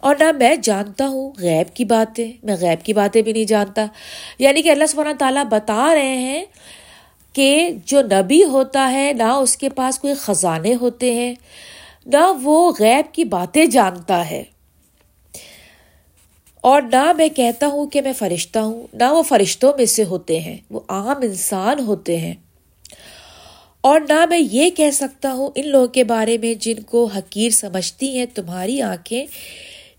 اور 0.00 0.16
نہ 0.20 0.32
میں 0.32 0.56
جانتا 0.56 1.06
ہوں 1.08 1.30
غیب 1.38 1.76
کی 1.76 1.84
باتیں، 1.84 2.32
میں 2.42 2.56
غیب 2.60 2.84
کی 2.84 2.92
باتیں 2.92 3.22
بھی 3.22 3.32
نہیں 3.32 3.44
جانتا۔ 3.44 3.86
یعنی 4.38 4.62
کہ 4.62 4.70
اللہ 4.70 4.84
سبحانہ 4.88 5.16
تعالیٰ 5.18 5.44
بتا 5.44 5.94
رہے 5.94 6.16
ہیں 6.16 6.44
کہ 7.32 7.70
جو 7.84 8.02
نبی 8.02 8.44
ہوتا 8.44 8.90
ہے، 8.92 9.12
نہ 9.16 9.22
اس 9.22 9.56
کے 9.56 9.68
پاس 9.68 9.98
کوئی 9.98 10.14
خزانے 10.14 10.74
ہوتے 10.74 11.14
ہیں، 11.14 11.34
نہ 12.06 12.32
وہ 12.42 12.72
غیب 12.78 13.14
کی 13.14 13.24
باتیں 13.24 13.66
جانتا 13.66 14.30
ہے۔ 14.30 14.42
اور 16.60 16.82
نہ 16.82 17.12
میں 17.16 17.28
کہتا 17.28 17.66
ہوں 17.66 17.86
کہ 17.86 18.02
میں 18.02 18.12
فرشتہ 18.12 18.58
ہوں، 18.58 18.86
نہ 18.92 19.04
وہ 19.04 19.22
فرشتوں 19.22 19.72
میں 19.76 19.86
سے 19.86 20.04
ہوتے 20.04 20.40
ہیں، 20.40 20.56
وہ 20.70 20.80
عام 20.88 21.16
انسان 21.22 21.80
ہوتے 21.80 22.16
ہیں۔ 22.16 22.34
اور 23.82 24.00
نہ 24.08 24.26
میں 24.30 24.38
یہ 24.38 24.70
کہہ 24.70 24.90
سکتا 24.90 25.32
ہوں 25.32 25.50
ان 25.54 25.68
لوگوں 25.68 25.86
کے 25.86 26.04
بارے 26.04 26.38
میں 26.38 26.54
جن 26.54 26.82
کو 26.82 27.04
حقیر 27.04 27.50
سمجھتی 27.50 28.18
ہیں، 28.18 28.26
تمہاری 28.34 28.82
آنکھیں 28.82 29.26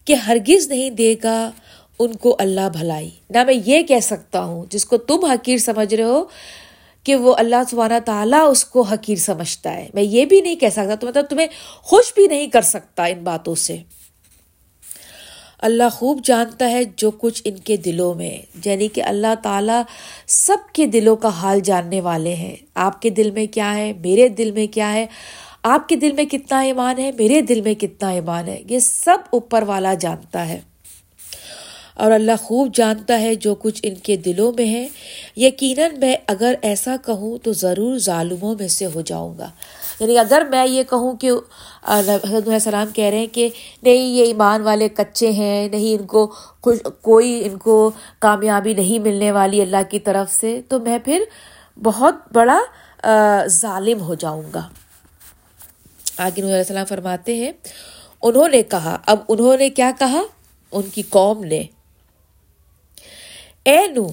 کہ 0.05 0.13
ہرگز 0.13 0.67
نہیں 0.67 0.89
دے 0.89 1.15
گا 1.23 1.51
ان 1.99 2.15
کو 2.15 2.35
اللہ 2.39 2.69
بھلائی۔ 2.79 3.09
نہ 3.29 3.43
میں 3.43 3.53
یہ 3.65 3.81
کہہ 3.81 3.99
سکتا 3.99 4.43
ہوں، 4.43 4.65
جس 4.69 4.85
کو 4.85 4.97
تم 4.97 5.25
حقیر 5.25 5.57
سمجھ 5.57 5.95
رہے 5.95 6.03
ہو، 6.03 6.23
کہ 7.03 7.15
وہ 7.15 7.35
اللہ 7.37 7.55
سبحانہ 7.69 7.99
تعالیٰ 8.05 8.51
اس 8.51 8.65
کو 8.65 8.81
حقیر 8.81 9.15
سمجھتا 9.15 9.73
ہے۔ 9.73 9.89
میں 9.93 10.03
یہ 10.03 10.25
بھی 10.25 10.41
نہیں 10.41 10.55
کہہ 10.55 10.69
سکتا، 10.69 10.95
تو 10.95 11.07
مطلب 11.07 11.25
تمہیں 11.25 11.47
خوش 11.81 12.13
بھی 12.13 12.27
نہیں 12.27 12.47
کر 12.47 12.61
سکتا 12.61 13.05
ان 13.05 13.23
باتوں 13.23 13.55
سے۔ 13.55 13.77
اللہ 15.63 15.89
خوب 15.91 16.19
جانتا 16.23 16.69
ہے 16.69 16.81
جو 16.97 17.11
کچھ 17.11 17.41
ان 17.45 17.55
کے 17.55 17.77
دلوں 17.77 18.13
میں۔ 18.13 18.37
یعنی 18.65 18.87
کہ 18.87 19.03
اللہ 19.03 19.35
تعالیٰ 19.43 19.81
سب 20.27 20.57
کے 20.73 20.85
دلوں 20.85 21.15
کا 21.15 21.27
حال 21.27 21.59
جاننے 21.59 22.01
والے 22.01 22.35
ہیں۔ 22.35 22.55
آپ 22.75 23.01
کے 23.01 23.09
دل 23.09 23.31
میں 23.31 23.45
کیا 23.45 23.75
ہے؟ 23.75 23.93
میرے 23.93 24.29
دل 24.29 24.51
میں 24.51 24.67
کیا 24.67 24.93
ہے؟ 24.93 25.05
آپ 25.63 25.89
کے 25.89 25.95
دل 25.95 26.11
میں 26.11 26.23
کتنا 26.23 26.59
ایمان 26.59 26.99
ہے؟ 26.99 27.11
میرے 27.19 27.41
دل 27.41 27.61
میں 27.61 27.73
کتنا 27.73 28.09
ایمان 28.09 28.47
ہے؟ 28.47 28.61
یہ 28.69 28.79
سب 28.79 29.17
اوپر 29.29 29.63
والا 29.63 29.93
جانتا 29.93 30.47
ہے۔ 30.47 30.59
اور 31.93 32.11
اللہ 32.11 32.31
خوب 32.41 32.75
جانتا 32.75 33.21
ہے 33.21 33.35
جو 33.35 33.55
کچھ 33.55 33.79
ان 33.83 33.95
کے 33.95 34.15
دلوں 34.15 34.51
میں 34.57 34.67
ہے۔ 34.67 34.87
یقیناً 35.35 35.91
میں 35.97 36.15
اگر 36.27 36.53
ایسا 36.61 36.95
کہوں 37.05 37.37
تو 37.37 37.53
ضرور 37.53 37.97
ظالموں 37.97 38.55
میں 38.59 38.67
سے 38.67 38.85
ہو 38.85 39.01
جاؤں 39.01 39.37
گا۔ 39.37 39.49
یعنی 40.03 40.17
اگر 40.19 40.43
میں 40.49 40.65
یہ 40.65 40.83
کہوں 40.83 41.15
کہ 41.17 41.31
حضرت 41.87 42.25
علیہ 42.25 42.53
السلام 42.53 42.87
کہہ 42.93 43.05
رہے 43.05 43.17
ہیں 43.17 43.27
کہ 43.31 43.49
نہیں، 43.83 44.07
یہ 44.15 44.25
ایمان 44.25 44.61
والے 44.61 44.89
کچے 44.89 45.31
ہیں، 45.31 45.69
نہیں، 45.69 45.99
ان 45.99 46.05
کو 46.07 46.25
کوئی 47.01 47.41
ان 47.45 47.57
کو 47.57 47.75
کامیابی 48.19 48.73
نہیں 48.73 48.99
ملنے 48.99 49.31
والی 49.31 49.61
اللہ 49.61 49.83
کی 49.91 49.99
طرف 49.99 50.31
سے، 50.31 50.59
تو 50.67 50.79
میں 50.79 50.97
پھر 50.99 51.23
بہت 51.83 52.15
بڑا 52.33 52.59
ظالم 53.47 54.01
ہو 54.01 54.13
جاؤں 54.15 54.43
گا۔ 54.53 54.67
آگے 56.17 56.41
علیہ 56.41 56.55
السلام 56.55 56.85
فرماتے 56.85 57.35
ہیں، 57.35 57.51
انہوں 58.21 58.47
نے 58.47 58.61
کہا، 58.63 58.97
اب 59.05 59.19
انہوں 59.27 59.57
نے 59.57 59.69
کیا 59.69 59.91
کہا؟ 59.99 60.21
ان 60.71 60.89
کی 60.93 61.01
قوم 61.09 61.43
نے، 61.43 61.63
اے 63.63 63.79
نو 63.87 64.07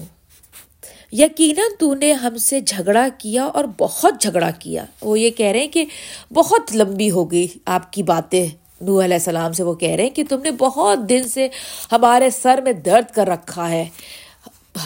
یقیناً 1.11 1.63
تو 1.79 1.95
نے 1.95 2.13
ہم 2.13 2.37
سے 2.37 2.59
جھگڑا 2.59 3.07
کیا 3.17 3.43
اور 3.43 3.63
بہت 3.77 4.13
جھگڑا 4.19 4.51
کیا۔ 4.51 4.85
وہ 5.01 5.19
یہ 5.19 5.29
کہہ 5.29 5.45
رہے 5.45 5.59
ہیں 5.59 5.67
کہ 5.67 5.85
بہت 6.33 6.75
لمبی 6.75 7.11
ہو 7.11 7.31
گئی 7.31 7.47
آپ 7.65 7.93
کی 7.93 8.03
باتیں۔ 8.03 8.47
نو 8.81 9.03
علیہ 9.03 9.15
السلام 9.15 9.53
سے 9.53 9.63
وہ 9.63 9.73
کہہ 9.73 9.89
رہے 9.89 10.03
ہیں 10.03 10.09
کہ 10.09 10.23
تم 10.29 10.41
نے 10.41 10.51
بہت 10.51 10.99
دن 11.09 11.27
سے 11.27 11.47
ہمارے 11.91 12.29
سر 12.29 12.59
میں 12.63 12.73
درد 12.73 13.15
کر 13.15 13.27
رکھا 13.27 13.69
ہے۔ 13.69 13.85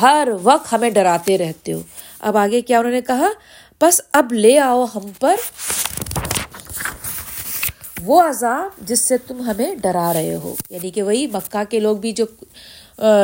ہر 0.01 0.27
وقت 0.44 0.74
ہمیں 0.74 0.89
ڈراتے 0.89 1.38
رہتے 1.38 1.74
ہو۔ 1.74 1.79
اب 2.20 2.38
آگے 2.38 2.62
کیا 2.62 2.79
انہوں 2.79 2.91
نے 2.91 3.01
کہا؟ 3.01 3.29
بس 3.82 4.01
اب 4.13 4.34
لے 4.34 4.60
آؤ 4.60 4.86
ہم 4.96 5.01
پر 5.20 5.36
وہ 8.03 8.22
عذاب 8.22 8.88
جس 8.88 9.00
سے 9.00 9.17
تم 9.17 9.41
ہمیں 9.41 9.75
ڈرا 9.75 10.13
رہے 10.13 10.36
ہو۔ 10.36 10.55
یعنی 10.70 10.89
کہ 10.89 11.03
وہی 11.03 11.27
مکہ 11.27 11.63
کے 11.70 11.79
لوگ 11.79 11.98
بھی 11.98 12.12
جو 12.12 12.25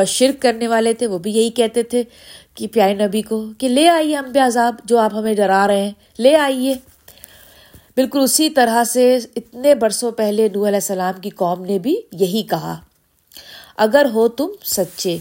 شرک 0.06 0.42
کرنے 0.42 0.68
والے 0.68 0.92
تھے، 0.92 1.06
وہ 1.06 1.18
بھی 1.18 1.32
یہی 1.32 1.50
کہتے 1.50 1.82
تھے۔ 1.82 2.02
کہ 2.54 2.66
پیارے 2.66 2.94
نبی 2.94 3.22
کو 3.22 3.46
کہ 3.58 3.68
لے 3.68 3.88
آئیے 3.88 4.16
ہم 4.16 4.32
پہ 4.34 4.38
عذاب 4.38 4.74
جو 4.84 4.98
آپ 4.98 5.14
ہمیں 5.14 5.34
ڈرا 5.34 5.66
رہے 5.66 5.82
ہیں، 5.82 5.90
لے 6.18 6.36
آئیے۔ 6.36 6.74
بالکل 7.96 8.20
اسی 8.20 8.50
طرح 8.50 8.84
سے 8.84 9.18
اتنے 9.36 9.74
برسوں 9.74 10.12
پہلے 10.12 10.48
نو 10.54 10.66
علیہ 10.66 10.76
السلام 10.76 11.20
کی 11.20 11.30
قوم 11.30 11.64
نے 11.64 11.78
بھی 11.78 11.96
یہی 12.12 12.42
کہا۔ 12.42 12.80
اگر 13.76 14.06
ہو 14.14 14.28
تم 14.28 14.48
سچے۔ 14.64 15.18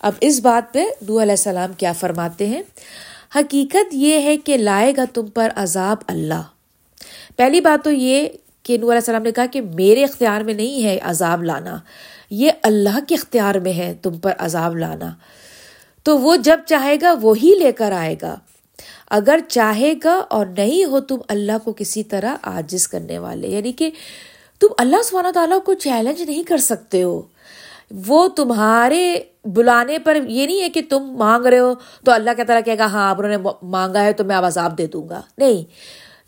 اب 0.00 0.12
اس 0.20 0.40
بات 0.40 0.74
پہ 0.74 0.78
نو 0.78 1.22
علیہ 1.22 1.32
السلام 1.32 1.72
کیا 1.72 1.92
فرماتے 1.92 2.46
ہیں؟ 2.46 2.62
حقیقت 3.36 3.88
یہ 3.92 4.20
ہے 4.20 4.36
کہ 4.36 4.56
لائے 4.56 4.92
گا 4.96 5.04
تم 5.14 5.26
پر 5.26 5.48
عذاب 5.56 5.96
اللہ۔ 6.06 6.42
پہلی 7.36 7.60
بات 7.60 7.84
تو 7.84 7.90
یہ 7.90 8.28
کہ 8.62 8.78
نور 8.78 8.86
علیہ 8.86 8.98
السلام 8.98 9.22
نے 9.22 9.32
کہا 9.32 9.46
کہ 9.46 9.60
میرے 9.60 10.04
اختیار 10.04 10.40
میں 10.40 10.54
نہیں 10.54 10.84
ہے 10.84 10.98
عذاب 11.02 11.42
لانا۔ 11.42 11.76
یہ 12.30 12.50
اللہ 12.62 12.98
کے 13.08 13.14
اختیار 13.14 13.54
میں 13.54 13.72
ہے 13.72 13.94
تم 14.02 14.18
پر 14.18 14.32
عذاب 14.38 14.76
لانا۔ 14.76 15.14
تو 16.04 16.18
وہ 16.18 16.36
جب 16.36 16.60
چاہے 16.66 16.96
گا 17.02 17.14
وہی 17.22 17.54
لے 17.58 17.72
کر 17.72 17.92
آئے 17.92 18.14
گا۔ 18.22 18.36
اگر 19.10 19.38
چاہے 19.48 19.94
گا 20.04 20.24
اور 20.30 20.46
نہیں 20.46 20.84
ہو 20.84 21.00
تم 21.00 21.16
اللہ 21.28 21.52
کو 21.64 21.72
کسی 21.72 22.04
طرح 22.04 22.36
آجز 22.42 22.88
کرنے 22.88 23.18
والے۔ 23.18 23.48
یعنی 23.48 23.72
کہ 23.72 23.90
تم 24.60 24.66
اللہ 24.78 25.02
سبحانہ 25.04 25.28
تعالیٰ 25.34 25.62
کو 25.64 25.74
چیلنج 25.74 26.22
نہیں 26.22 26.42
کر 26.42 26.58
سکتے 26.58 27.02
ہو۔ 27.02 27.22
وہ 28.06 28.28
تمہارے 28.28 29.20
بلانے 29.44 29.98
پر 29.98 30.16
یہ 30.28 30.46
نہیں 30.46 30.60
ہے 30.60 30.68
کہ 30.68 30.80
تم 30.88 30.98
مانگ 30.98 31.46
رہے 31.46 31.58
ہو 31.58 31.74
تو 32.04 32.12
اللہ 32.12 32.30
کی 32.36 32.44
طرح 32.44 32.60
کہے 32.60 32.78
گا 32.78 32.86
ہاں 32.86 33.10
آپ 33.10 33.22
انہوں 33.22 33.42
نے 33.42 33.66
مانگا 33.66 34.02
ہے 34.02 34.12
تو 34.12 34.24
میں 34.24 34.36
اب 34.36 34.44
عذاب 34.44 34.78
دے 34.78 34.86
دوں 34.86 35.08
گا۔ 35.08 35.22
نہیں، 35.38 35.64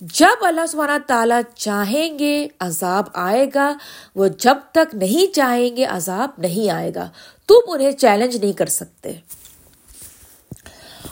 جب 0.01 0.45
اللہ 0.45 0.67
سبحانہ 0.69 1.05
تعالیٰ 1.07 1.41
چاہیں 1.55 2.19
گے 2.19 2.49
عذاب 2.61 3.05
آئے 3.15 3.47
گا، 3.55 3.77
وہ 4.15 4.29
جب 4.39 4.55
تک 4.73 4.95
نہیں 4.95 5.35
چاہیں 5.35 5.77
گے 5.77 5.85
عذاب 5.85 6.31
نہیں 6.39 6.71
آئے 6.71 6.93
گا۔ 6.95 7.09
تم 7.49 7.59
انہیں 7.69 7.93
چیلنج 7.93 8.37
نہیں 8.37 8.53
کر 8.53 8.67
سکتے۔ 8.67 9.13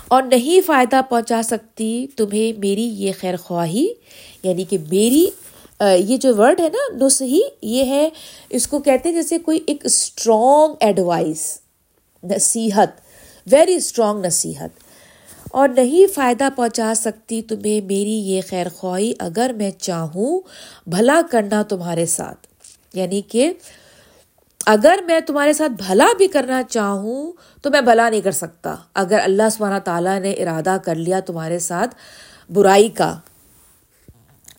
اور 0.08 0.23
نہیں 0.23 0.66
فائدہ 0.66 1.00
پہنچا 1.08 1.42
سکتی 1.44 2.06
تمہیں 2.16 2.58
میری 2.58 2.84
یہ 2.84 3.12
خیر 3.20 3.37
خواہی 3.37 3.88
یعنی 4.42 4.64
کہ 4.64 4.78
میری 4.90 5.26
یہ 5.80 6.16
جو 6.16 6.37
ورڈ 6.37 6.61
ہے 6.61 6.68
نا 6.68 7.06
نسحی 7.06 7.40
یہ 7.62 7.84
ہے، 7.84 8.08
اس 8.50 8.66
کو 8.68 8.78
کہتے 8.78 9.08
ہیں 9.08 9.16
جیسے 9.16 9.38
کوئی 9.38 9.58
ایک 9.66 9.84
اسٹرانگ 9.84 10.75
ایڈوائس 10.80 11.58
نصیحت 12.25 12.88
ویری 13.52 13.75
اسٹرانگ 13.75 14.25
نصیحت۔ 14.25 14.70
اور 15.50 15.68
نہیں 15.68 16.14
فائدہ 16.14 16.49
پہنچا 16.56 16.92
سکتی 16.96 17.42
تمہیں 17.42 17.80
میری 17.80 18.18
یہ 18.18 18.40
خیر 18.49 18.66
خواہی، 18.68 19.12
اگر 19.18 19.50
میں 19.56 19.70
چاہوں 19.70 20.40
بھلا 20.87 21.20
کرنا 21.30 21.62
تمہارے 21.62 22.06
ساتھ۔ 22.06 22.46
یعنی 22.94 23.23
کہ 23.23 23.52
اگر 24.66 24.99
میں 25.06 25.21
تمہارے 25.21 25.52
ساتھ 25.52 25.73
بھلا 25.73 26.06
بھی 26.18 26.26
کرنا 26.28 26.62
چاہوں 26.62 27.33
تو 27.62 27.71
میں 27.71 27.80
بھلا 27.80 28.11
نہیں 28.11 28.21
کر 28.21 28.30
سکتا۔ 28.30 28.75
اگر 28.94 29.18
اللہ 29.25 29.49
سبحانہ 29.52 29.78
تعالیٰ 29.78 30.21
نے 30.21 30.33
ارادہ 30.33 30.76
کر 30.85 30.94
لیا 30.94 31.21
تمہارے 31.21 31.59
ساتھ 31.59 31.94
برائی 32.52 32.88
کا، 32.88 33.18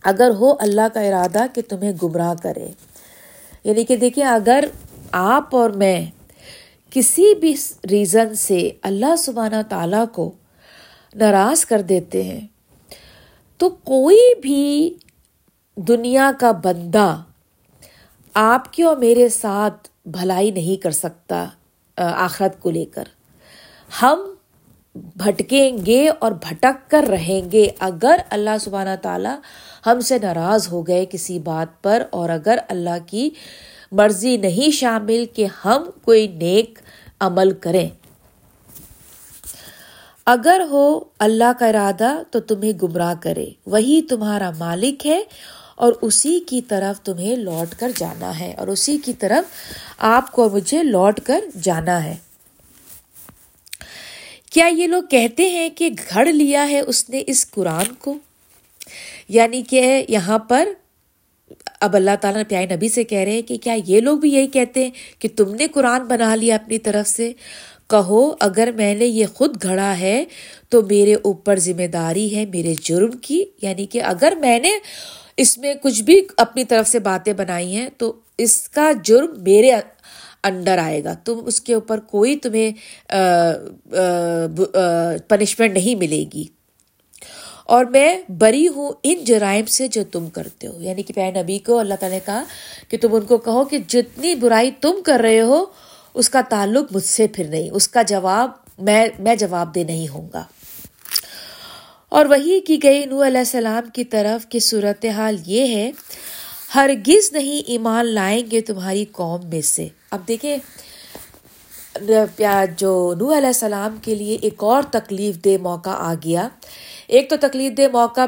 اگر 0.04 0.30
ہو 0.38 0.54
اللہ 0.60 0.88
کا 0.94 1.00
ارادہ 1.00 1.46
کہ 1.54 1.62
تمہیں 1.68 1.92
گمراہ 2.02 2.34
کرے۔ 2.42 2.68
یعنی 3.64 3.84
کہ 3.84 3.96
دیکھیے 3.96 4.24
اگر 4.24 4.64
آپ 5.12 5.56
اور 5.56 5.70
میں 5.70 6.06
کسی 6.90 7.34
بھی 7.34 7.54
ریزن 7.90 8.34
سے 8.34 8.70
اللہ 8.82 9.16
سبحانہ 9.18 9.62
تعالیٰ 9.68 10.04
کو 10.12 10.32
ناراض 11.14 11.64
کر 11.64 11.80
دیتے 11.80 12.22
ہیں، 12.22 12.46
تو 13.56 13.68
کوئی 13.68 14.40
بھی 14.40 14.94
دنیا 15.76 16.30
کا 16.40 16.52
بندہ 16.52 17.16
آپ 18.34 18.72
کے 18.72 18.84
اور 18.84 18.96
میرے 18.96 19.28
ساتھ 19.28 19.88
بھلائی 20.06 20.50
نہیں 20.50 20.82
کر 20.82 20.90
سکتا 20.90 21.44
آخرت 21.96 22.60
کو 22.60 22.70
لے 22.70 22.84
کر۔ 22.84 23.04
ہم 24.02 24.24
بھٹکیں 24.94 25.78
گے 25.86 26.08
اور 26.18 26.32
بھٹک 26.32 26.90
کر 26.90 27.04
رہیں 27.08 27.50
گے 27.52 27.68
اگر 27.78 28.20
اللہ 28.30 28.56
سبحانہ 28.60 28.94
تعالیٰ 29.02 29.36
ہم 29.86 30.00
سے 30.00 30.18
ناراض 30.22 30.68
ہو 30.72 30.86
گئے 30.86 31.04
کسی 31.10 31.38
بات 31.38 31.82
پر 31.82 32.02
اور 32.10 32.28
اگر 32.28 32.58
اللہ 32.68 32.98
کی 33.06 33.30
مرضی 33.92 34.36
نہیں 34.36 34.70
شامل 34.70 35.24
کہ 35.34 35.46
ہم 35.64 35.90
کوئی 36.04 36.26
نیک 36.28 36.78
عمل 37.20 37.50
کریں۔ 37.50 37.88
اگر 40.26 40.60
ہو 40.70 41.00
اللہ 41.18 41.52
کا 41.58 41.66
ارادہ 41.66 42.12
تو 42.30 42.40
تمہیں 42.40 42.72
گمراہ 42.82 43.14
کرے، 43.20 43.46
وہی 43.66 44.00
تمہارا 44.02 44.50
مالک 44.58 45.06
ہے 45.06 45.22
اور 45.78 45.92
اسی 46.02 46.38
کی 46.40 46.60
طرف 46.62 47.00
تمہیں 47.00 47.36
لوٹ 47.36 47.74
کر 47.78 47.90
جانا 47.96 48.38
ہے، 48.40 48.52
اور 48.52 48.68
اسی 48.68 48.96
کی 49.04 49.12
طرف 49.12 49.44
آپ 49.98 50.30
کو 50.32 50.48
مجھے 50.50 50.82
لوٹ 50.82 51.20
کر 51.20 51.44
جانا 51.62 52.02
ہے۔ 52.04 52.14
کیا 54.50 54.66
یہ 54.66 54.86
لوگ 54.86 55.02
کہتے 55.10 55.48
ہیں 55.50 55.68
کہ 55.68 55.90
گھڑ 56.08 56.26
لیا 56.26 56.68
ہے 56.70 56.80
اس 56.80 57.08
نے 57.10 57.22
اس 57.26 57.50
قرآن 57.50 57.94
کو؟ 57.94 58.14
یعنی 59.28 59.62
کہ 59.62 60.04
یہاں 60.08 60.38
پر 60.38 60.68
اب 61.80 61.96
اللہ 61.96 62.16
تعالیٰ 62.20 62.42
پیارے 62.48 62.66
نبی 62.66 62.88
سے 62.88 63.04
کہہ 63.04 63.18
رہے 63.18 63.32
ہیں 63.32 63.42
کہ 63.42 63.56
کیا 63.56 63.76
یہ 63.86 64.00
لوگ 64.00 64.18
بھی 64.18 64.32
یہی 64.32 64.46
کہتے 64.46 64.84
ہیں 64.84 64.90
کہ 65.18 65.28
تم 65.36 65.54
نے 65.54 65.66
قرآن 65.66 66.04
بنا 66.04 66.34
لیا 66.34 66.54
اپنی 66.54 66.78
طرف 66.78 67.08
سے؟ 67.08 67.32
کہو، 67.90 68.20
اگر 68.40 68.70
میں 68.76 68.94
نے 68.94 69.06
یہ 69.06 69.26
خود 69.34 69.62
گھڑا 69.62 69.98
ہے 69.98 70.24
تو 70.68 70.82
میرے 70.82 71.14
اوپر 71.14 71.58
ذمہ 71.58 71.86
داری 71.86 72.34
ہے، 72.36 72.44
میرے 72.46 72.74
جرم 72.82 73.10
کی 73.18 73.44
یعنی 73.62 73.86
کہ 73.86 74.02
اگر 74.02 74.32
میں 74.40 74.58
نے 74.58 74.70
اس 75.36 75.58
میں 75.58 75.74
کچھ 75.74 76.02
بھی 76.02 76.20
اپنی 76.36 76.64
طرف 76.64 76.88
سے 76.88 76.98
باتیں 76.98 77.32
بنائی 77.32 77.76
ہیں، 77.76 77.88
تو 77.98 78.12
اس 78.38 78.68
کا 78.68 78.92
جرم 79.04 79.42
میرے 79.42 79.70
انڈر 80.42 80.78
آئے 80.78 81.04
گا۔ 81.04 81.14
تم 81.24 81.38
اس 81.46 81.60
کے 81.60 81.74
اوپر 81.74 82.00
کوئی 82.00 82.36
تمہیں 82.36 82.72
پنشمنٹ 85.28 85.72
نہیں 85.72 85.94
ملے 85.94 86.24
گی۔ 86.34 86.44
اور 87.64 87.84
میں 87.84 88.22
بری 88.28 88.68
ہوں 88.68 88.92
ان 89.02 89.24
جرائم 89.24 89.64
سے 89.64 89.88
جو 89.88 90.02
تم 90.12 90.30
کرتے 90.30 90.66
ہو۔ 90.66 90.82
یعنی 90.82 91.02
کہ 91.02 91.14
پہ 91.14 91.20
نبی 91.20 91.58
کو 91.58 91.78
اللہ 91.78 91.94
تعالیٰ 92.00 92.18
نے 92.18 92.24
کہا 92.26 92.44
کہ 92.88 92.98
تم 93.00 93.14
ان 93.14 93.20
کو 93.20 93.36
کہو 93.36 93.64
کہ 93.64 93.78
جتنی 93.86 94.34
برائی 94.34 94.70
تم 94.80 95.02
کر 95.04 95.20
رہے 95.22 95.40
ہو، 95.40 95.64
اس 96.14 96.30
کا 96.30 96.40
تعلق 96.48 96.92
مجھ 96.92 97.04
سے 97.04 97.26
پھر 97.26 97.44
نہیں، 97.48 97.70
اس 97.70 97.88
کا 97.88 98.02
جواب 98.02 98.50
میں 98.78 99.06
میں 99.18 99.34
جواب 99.34 99.74
دہ 99.74 99.80
نہیں 99.80 100.08
ہوں 100.08 100.28
گا۔ 100.34 100.44
اور 102.08 102.26
وہی 102.26 102.60
کی 102.60 102.82
گئی 102.82 103.04
نو 103.04 103.26
علیہ 103.26 103.38
السلام 103.38 103.90
کی 103.90 104.04
طرف 104.04 104.46
کی 104.46 104.58
صورت 104.58 105.04
حال 105.06 105.36
یہ 105.46 105.74
ہے، 105.74 105.90
ہرگز 106.74 107.32
نہیں 107.32 107.62
ایمان 107.66 108.06
لائیں 108.06 108.42
گے 108.50 108.60
تمہاری 108.60 109.04
قوم 109.12 109.46
میں 109.48 109.60
سے۔ 109.60 109.88
اب 110.10 110.28
دیکھیں 110.28 110.56
جو 112.78 113.14
نو 113.18 113.36
علیہ 113.36 113.46
السلام 113.46 113.96
کے 114.02 114.14
لیے 114.14 114.38
ایک 114.42 114.62
اور 114.62 114.82
تکلیف 114.90 115.44
دہ 115.44 115.56
موقع 115.62 115.90
آ 115.90 116.14
گیا۔ 116.24 116.48
ایک 117.06 117.30
تو 117.30 117.36
تکلیف 117.40 117.76
دہ 117.78 117.86
موقع 117.92 118.26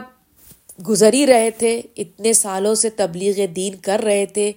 گزر 0.88 1.12
ہی 1.12 1.26
رہے 1.26 1.50
تھے، 1.50 1.80
اتنے 1.96 2.32
سالوں 2.32 2.74
سے 2.74 2.90
تبلیغ 2.90 3.40
دین 3.56 3.74
کر 3.82 4.00
رہے 4.04 4.26
تھے۔ 4.26 4.52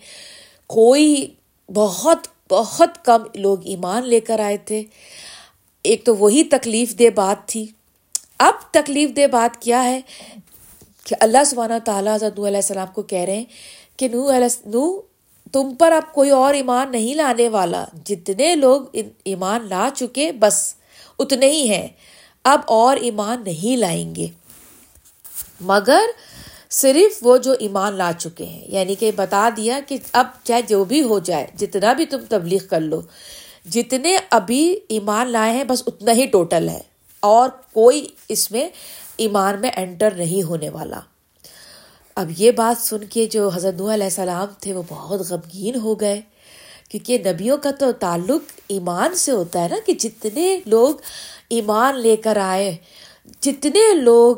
کوئی 0.68 1.28
بہت 1.70 2.28
بہت 2.50 3.04
کم 3.06 3.24
لوگ 3.36 3.58
ایمان 3.66 4.08
لے 4.10 4.20
کر 4.20 4.40
آئے 4.40 4.58
تھے۔ 4.58 4.84
ایک 5.84 6.04
تو 6.06 6.16
وہی 6.16 6.44
تکلیف 6.44 7.00
دہ 7.00 7.10
بات 7.16 7.48
تھی 7.48 7.66
اب 8.42 8.54
تکلیف 8.72 9.10
دہ 9.16 9.28
بات 9.28 9.62
کیا 9.62 9.84
ہے 9.84 10.02
کہ 11.04 11.16
اللہ 11.20 11.44
سبحانہ 11.46 11.74
تعالیٰ 11.86 12.16
حضرت 12.16 12.40
نو 12.40 12.48
علیہ 12.48 12.58
السلام 12.58 12.88
کو 12.94 13.02
کہہ 13.02 13.20
رہے 13.20 13.36
ہیں 13.36 13.46
کہ 13.98 14.08
نو 14.08 14.36
علیہ 14.36 14.48
نو 14.66 15.02
تم 15.52 15.76
پر 15.76 15.92
اب 15.92 16.14
کوئی 16.14 16.30
اور 16.30 16.54
ایمان 16.54 16.92
نہیں 16.92 17.16
لانے 17.16 17.50
والا۔ 17.50 17.86
جتنے 18.06 18.56
لوگ 18.56 18.82
ایمان 19.24 19.68
لا 19.70 19.90
چکے، 19.96 20.32
بس 20.32 20.74
اتنے 21.20 21.50
ہی 21.50 21.70
ہیں۔ 21.70 21.88
اب 22.44 22.62
اور 22.66 22.98
ایمان 22.98 23.44
نہیں 23.44 23.78
لائیں 23.78 24.16
گے۔ 24.16 24.28
مگر 25.62 26.02
صرف 26.70 27.18
وہ 27.22 27.38
جو 27.38 27.54
ایمان 27.60 27.94
لا 27.94 28.12
چکے 28.20 28.46
ہیں۔ 28.46 28.66
یعنی 28.68 28.96
کہ 28.96 29.12
بتا 29.16 29.50
دیا 29.58 29.80
کہ 29.88 29.98
اب 30.12 30.28
چاہے 30.44 30.62
جو 30.62 30.84
بھی 30.84 31.04
ہو 31.04 31.20
جائے، 31.20 31.48
جتنا 31.58 31.94
بھی 31.94 32.06
تم 32.06 32.18
تبلیغ 32.30 32.68
کر 32.70 32.80
لو، 32.80 33.02
جتنے 33.66 34.18
ابھی 34.30 34.80
ایمان 34.90 35.28
لائے 35.28 35.52
ہیں، 35.52 35.64
بس 35.64 35.84
اتنا 35.88 36.12
ہی 36.12 36.26
ٹوٹل 36.26 36.70
ہے۔ 36.70 36.91
اور 37.22 37.50
کوئی 37.74 38.06
اس 38.30 38.52
میں 38.52 38.68
ایمان 39.18 39.60
میں 39.62 39.72
انٹر 39.78 40.12
نہیں 40.12 40.44
ہونے 40.44 40.70
والا۔ 40.70 41.00
اب 42.16 42.32
یہ 42.38 42.52
بات 42.52 42.82
سن 42.82 43.04
کے 43.10 43.26
جو 43.26 43.50
حضرت 43.50 43.82
علیہ 43.82 44.04
السلام 44.04 44.48
تھے 44.60 44.74
وہ 44.74 44.84
بہت 44.90 45.22
غمگین 45.30 45.76
ہو 45.76 46.00
گئے، 46.00 46.22
کیونکہ 46.90 47.18
نبیوں 47.26 47.58
کا 47.58 47.72
تو 47.72 47.92
تعلق 47.92 48.52
ایمان 48.68 49.16
سے 49.16 49.32
ہوتا 49.32 49.64
ہے 49.64 49.68
نا 49.68 49.76
کہ 49.86 49.94
جتنے 49.94 50.60
لوگ 50.66 50.96
ایمان 51.50 52.00
لے 52.00 52.16
کر 52.16 52.38
آئے، 52.38 52.76
جتنے 53.42 53.94
لوگ 53.94 54.36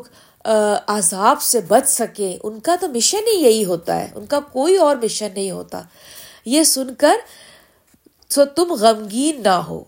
عذاب 0.86 1.42
سے 1.42 1.60
بچ 1.60 1.88
سکے، 1.88 2.36
ان 2.42 2.60
کا 2.60 2.74
تو 2.80 2.88
مشن 2.88 3.26
ہی 3.26 3.42
یہی 3.44 3.64
ہوتا 3.64 3.98
ہے، 4.00 4.08
ان 4.14 4.26
کا 4.26 4.40
کوئی 4.52 4.76
اور 4.76 4.96
مشن 5.02 5.28
نہیں 5.34 5.50
ہوتا۔ 5.50 5.82
یہ 6.46 6.62
سن 6.64 6.94
کر 6.94 7.16
تو 8.28 8.44
تم 8.44 8.72
غمگین 8.72 9.42
نہ 9.42 9.56
ہو۔ 9.68 9.82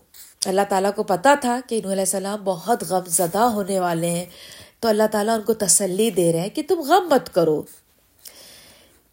اللہ 0.47 0.61
تعالیٰ 0.69 0.91
کو 0.95 1.03
پتا 1.03 1.33
تھا 1.41 1.59
کہ 1.67 1.75
انہوں 1.75 1.91
علیہ 1.91 2.01
السلام 2.01 2.43
بہت 2.43 2.83
غم 2.83 3.05
زدہ 3.07 3.37
ہونے 3.37 3.79
والے 3.79 4.09
ہیں۔ 4.09 4.25
تو 4.79 4.87
اللہ 4.87 5.03
تعالیٰ 5.11 5.35
ان 5.35 5.41
کو 5.41 5.53
تسلی 5.53 6.09
دے 6.09 6.31
رہے 6.33 6.39
ہیں 6.39 6.49
کہ 6.49 6.61
تم 6.67 6.79
غم 6.79 7.07
مت 7.09 7.33
کرو۔ 7.33 7.63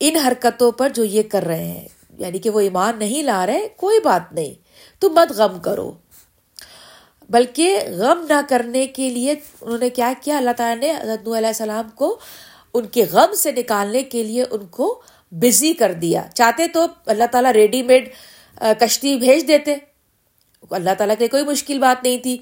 ان 0.00 0.16
حرکتوں 0.16 0.72
پر 0.72 0.88
جو 0.94 1.04
یہ 1.04 1.22
کر 1.22 1.42
رہے 1.42 1.64
ہیں 1.64 1.88
یعنی 2.18 2.38
کہ 2.38 2.50
وہ 2.50 2.60
ایمان 2.60 2.98
نہیں 2.98 3.22
لا 3.22 3.46
رہے، 3.46 3.68
کوئی 3.76 4.00
بات 4.00 4.32
نہیں۔ 4.32 4.54
تم 5.00 5.08
مت 5.08 5.32
غم 5.32 5.58
کرو۔ 5.58 5.92
بلکہ 7.30 7.78
غم 7.98 8.26
نہ 8.28 8.40
کرنے 8.48 8.86
کے 8.86 9.08
لیے 9.10 9.34
انہوں 9.60 9.78
نے 9.78 9.90
کیا 9.90 10.12
کیا؟ 10.20 10.36
اللہ 10.36 10.50
تعالیٰ 10.56 10.82
نے 10.82 11.02
حضرت 11.02 11.28
علیہ 11.28 11.46
السلام 11.46 11.88
کو 11.94 12.18
ان 12.74 12.86
کے 12.86 13.04
غم 13.04 13.34
سے 13.34 13.52
نکالنے 13.52 14.02
کے 14.02 14.22
لیے 14.22 14.44
ان 14.50 14.66
کو 14.66 15.02
بزی 15.30 15.72
کر 15.72 15.92
دیا۔ 15.92 16.22
چاہتے 16.34 16.68
تو 16.68 16.86
اللہ 17.06 17.24
تعالیٰ 17.32 17.52
ریڈی 17.52 17.82
میڈ 17.82 18.08
کشتی 18.60 19.16
بھیج 19.16 19.48
دیتے۔ 19.48 19.76
اللہ 20.70 20.90
تعالیٰ 20.98 21.16
کے 21.18 21.28
کوئی 21.28 21.44
مشکل 21.44 21.78
بات 21.78 22.02
نہیں 22.02 22.18
تھی۔ 22.18 22.38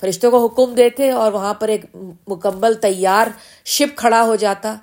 فرشتوں 0.00 0.30
کو 0.30 0.46
حکم 0.46 0.74
دیتے 0.74 1.10
اور 1.10 1.32
وہاں 1.32 1.54
پر 1.54 1.68
ایک 1.68 1.84
مکمل 2.28 2.74
تیار 2.74 3.26
شپ 3.64 3.96
کھڑا 3.96 4.22
ہو 4.22 4.36
جاتا۔ 4.36 4.74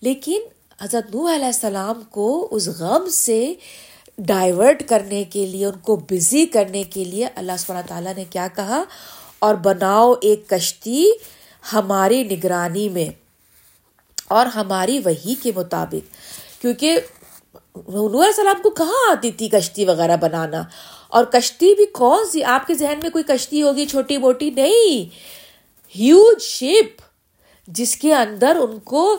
لیکن 0.00 0.42
حضرت 0.82 1.14
نوح 1.14 1.34
علیہ 1.34 1.46
السلام 1.46 2.02
کو 2.02 2.48
اس 2.50 2.68
غم 2.68 3.08
سے 3.08 3.54
ڈائیورٹ 4.18 4.88
کرنے 4.88 5.24
کے 5.24 5.46
لیے، 5.46 5.66
ان 5.66 5.78
کو 5.78 5.96
بزی 5.96 6.46
کرنے 6.46 6.82
کے 6.82 7.04
لیے 7.04 7.28
اللہ 7.34 7.52
سب 7.58 7.74
تعالیٰ 7.88 8.14
نے 8.14 8.24
کیا 8.30 8.48
کہا؟ 8.56 8.82
اور 9.38 9.54
بناؤ 9.54 10.14
ایک 10.22 10.48
کشتی 10.48 11.10
ہماری 11.72 12.22
نگرانی 12.22 12.88
میں 12.88 13.06
اور 14.28 14.46
ہماری 14.46 14.98
وہی 15.04 15.34
کے 15.34 15.52
مطابق۔ 15.56 16.14
کیونکہ 16.62 16.98
علیہ 17.86 18.24
السلام 18.24 18.62
کو 18.62 18.70
کہاں 18.70 19.12
آتی 19.12 19.30
تھی 19.30 19.48
کشتی 19.48 19.84
وغیرہ 19.84 20.16
بنانا؟ 20.16 20.62
اور 21.14 21.24
کشتی 21.32 21.74
بھی 21.74 21.84
کون 21.94 22.26
سی؟ 22.30 22.42
آپ 22.54 22.66
کے 22.66 22.74
ذہن 22.74 22.98
میں 23.02 23.10
کوئی 23.10 23.24
کشتی 23.26 23.62
ہوگی 23.62 23.86
چھوٹی 23.86 24.16
موٹی؟ 24.18 24.50
نہیں. 24.50 25.04
ہیوج 25.94 26.42
شپ 26.42 27.02
جس 27.68 27.96
کے 27.96 28.14
اندر 28.14 28.56
ان 28.60 28.78
کو 28.84 29.16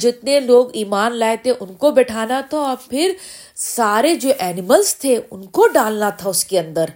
جتنے 0.00 0.38
لوگ 0.40 0.66
ایمان 0.72 1.16
لائے 1.18 1.36
تھے، 1.42 1.52
ان 1.60 1.72
کو 1.74 1.90
بٹھانا 1.90 2.40
تھا 2.50 2.58
اور 2.58 2.76
پھر 2.88 3.12
سارے 3.56 4.14
جو 4.14 4.32
اینیملس 4.38 4.94
تھے، 4.96 5.18
ان 5.30 5.46
کو 5.46 5.66
ڈالنا 5.74 6.10
تھا 6.18 6.28
اس 6.30 6.44
کے 6.44 6.58
اندر. 6.58 6.90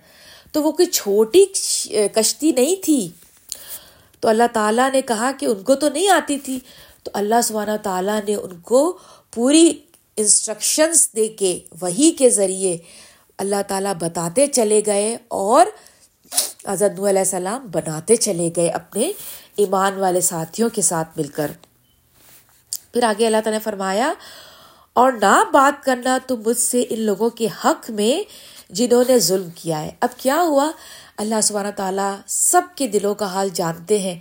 تو 0.52 0.62
وہ 0.62 0.72
کوئی 0.72 0.88
چھوٹی 0.88 1.44
کشتی 2.14 2.52
نہیں 2.52 2.82
تھی. 2.84 3.08
تو 4.22 4.28
اللہ 4.28 4.52
تعالیٰ 4.52 4.90
نے 4.92 5.00
کہا 5.02 5.30
کہ 5.38 5.46
ان 5.46 5.62
کو 5.62 5.74
تو 5.74 5.88
نہیں 5.88 6.08
آتی 6.08 6.38
تھی. 6.38 6.58
تو 7.02 7.10
اللہ 7.14 7.40
سبحانہ 7.44 7.76
تعالیٰ 7.82 8.20
نے 8.28 8.34
ان 8.34 8.58
کو 8.60 8.80
پوری 9.34 9.72
انسٹرکشنس 10.16 11.08
دے 11.16 11.26
کے، 11.28 11.58
وہی 11.80 12.10
کے 12.18 12.30
ذریعے 12.30 12.76
اللہ 13.38 13.62
تعالیٰ 13.68 13.94
بتاتے 13.94 14.46
چلے 14.46 14.80
گئے 14.86 15.16
اور 15.28 15.66
حضرت 16.68 17.00
علیہ 17.00 17.18
السلام 17.18 17.66
بناتے 17.66 18.16
چلے 18.16 18.50
گئے 18.56 18.68
اپنے 18.68 19.12
ایمان 19.56 19.98
والے 19.98 20.20
ساتھیوں 20.20 20.68
کے 20.68 20.82
ساتھ 20.82 21.08
مل 21.16 21.28
کر۔ 21.28 21.50
پھر 22.92 23.02
آگے 23.02 23.26
اللہ 23.26 23.36
تعالیٰ 23.44 23.60
نے 23.60 23.64
فرمایا، 23.64 24.12
اور 24.92 25.12
نہ 25.12 25.42
بات 25.52 25.84
کرنا 25.84 26.18
تم 26.26 26.42
مجھ 26.46 26.56
سے 26.56 26.84
ان 26.90 27.00
لوگوں 27.00 27.30
کے 27.30 27.46
حق 27.64 27.90
میں 27.90 28.14
جنہوں 28.72 29.04
نے 29.08 29.18
ظلم 29.18 29.48
کیا 29.54 29.80
ہے۔ 29.80 29.90
اب 30.00 30.08
کیا 30.16 30.40
ہوا؟ 30.42 30.70
اللہ 31.16 31.40
سبحانہ 31.42 31.70
تعالیٰ 31.76 32.16
سب 32.26 32.62
کے 32.74 32.86
دلوں 32.86 33.14
کا 33.14 33.26
حال 33.26 33.48
جانتے 33.54 33.98
ہیں۔ 33.98 34.18